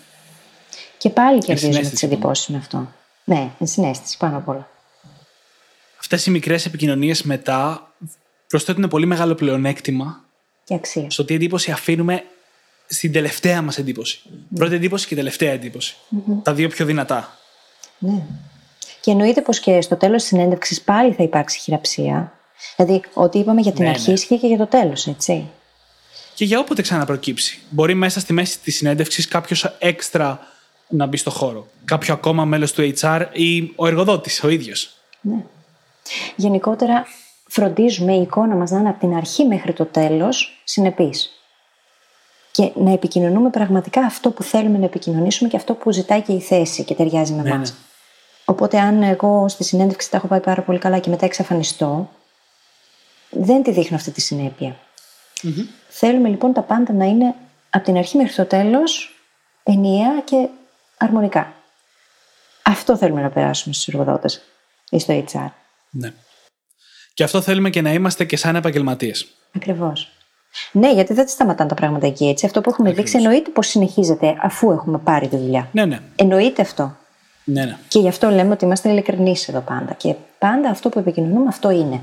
[0.99, 2.88] και πάλι κερδίζουμε τις Ενσυναίσθηση, εντυπώσεις με αυτό.
[3.24, 4.68] Ναι, ενσυναίσθηση πάνω απ' όλα.
[6.01, 7.88] Αυτές οι μικρές επικοινωνίες μετά
[8.49, 10.24] προσθέτουν πολύ μεγάλο πλεονέκτημα
[10.64, 11.11] Και αξία.
[11.11, 12.24] στο τι εντύπωση αφήνουμε
[12.87, 14.20] στην τελευταία μας εντύπωση.
[14.55, 15.97] Πρώτη εντύπωση και τελευταία εντύπωση.
[16.43, 17.39] Τα δύο πιο δυνατά.
[17.99, 18.22] Ναι.
[19.01, 22.32] Και εννοείται πως και στο τέλος της συνέντευξης πάλι θα υπάρξει χειραψία.
[22.76, 24.14] Δηλαδή, ό,τι είπαμε για την Ναι, αρχή ναι.
[24.14, 25.49] ισχύει και για το τέλος, έτσι.
[26.35, 27.59] Και για όποτε ξαναπροκύψει.
[27.70, 30.41] Μπορεί μέσα στη μέση της συνέντευξης κάποιος έξτρα
[30.89, 31.66] να μπει στο χώρο.
[31.85, 34.95] Κάποιο ακόμα μέλος του HR ή ο εργοδότης ο ίδιος.
[35.20, 35.45] Ναι.
[36.37, 37.07] Γενικότερα,
[37.47, 41.30] φροντίζουμε η εικόνα μας να είναι από την αρχή μέχρι το τέλος συνεπής.
[42.57, 46.41] Και να επικοινωνούμε πραγματικά αυτό που θέλουμε να επικοινωνήσουμε και αυτό που ζητάει και η
[46.41, 47.71] θέση και ταιριάζει με Ναι, εμάς.
[47.71, 47.77] ναι.
[48.45, 52.11] Οπότε, αν εγώ στη συνέντευξη τα έχω πάει πάρα πολύ καλά και μετά εξαφανιστώ,
[53.31, 54.77] δεν τη δείχνω αυτή τη συνέπεια.
[55.89, 57.35] Θέλουμε λοιπόν τα πάντα να είναι
[57.71, 59.15] από την αρχή μέχρι το τέλος
[59.63, 60.49] ενιαία και
[60.97, 61.53] αρμονικά.
[62.63, 64.43] Αυτό θέλουμε να περάσουμε στους εργοδότες
[64.91, 65.49] ή στο HR.
[65.91, 66.13] Ναι.
[67.15, 69.27] Και αυτό θέλουμε και να είμαστε και σαν επαγγελματίες.
[69.57, 70.13] Ακριβώς.
[70.73, 72.47] Ναι, γιατί δεν σταματάνε τα πράγματα εκεί έτσι.
[72.47, 75.69] Αυτό που έχουμε δείξει εννοείται πως συνεχίζεται αφού έχουμε πάρει τη δουλειά.
[75.73, 76.01] Ναι, ναι.
[76.17, 76.97] Εννοείται αυτό.
[77.45, 77.77] ναι, ναι.
[77.89, 79.93] Και γι' αυτό λέμε ότι είμαστε ειλικρινείς εδώ πάντα.
[79.93, 82.01] Και πάντα αυτό που επικοινωνούμε αυτό είναι.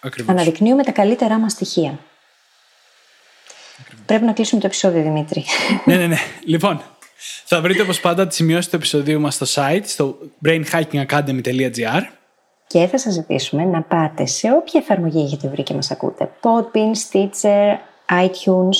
[0.00, 0.34] Ακριβώς.
[0.34, 1.98] Αναδεικνύουμε τα καλύτερά μας στοιχεία.
[4.06, 5.44] Πρέπει να κλείσουμε το επεισόδιο, Δημήτρη.
[5.84, 6.16] ναι, ναι, ναι.
[6.44, 6.82] Λοιπόν,
[7.44, 12.02] θα βρείτε όπως πάντα τις σημειώσεις του επεισοδίου μας στο site, στο brainhackingacademy.gr
[12.72, 16.30] Και θα σας ζητήσουμε να πάτε σε όποια εφαρμογή έχετε βρει και μας ακούτε.
[16.40, 17.76] Podbean, Stitcher,
[18.24, 18.78] iTunes,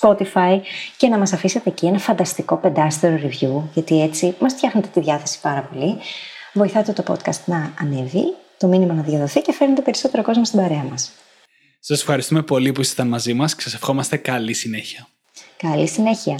[0.00, 0.60] Spotify
[0.96, 5.40] και να μας αφήσετε εκεί ένα φανταστικό πεντάστερο review γιατί έτσι μας φτιάχνετε τη διάθεση
[5.40, 5.96] πάρα πολύ.
[6.52, 10.84] Βοηθάτε το podcast να ανέβει, το μήνυμα να διαδοθεί και φέρνετε περισσότερο κόσμο στην παρέα
[10.90, 11.12] μας.
[11.80, 15.06] Σας ευχαριστούμε πολύ που ήσασταν μαζί μας και σας ευχόμαστε καλή συνέχεια.
[15.56, 16.38] Καλή συνέχεια.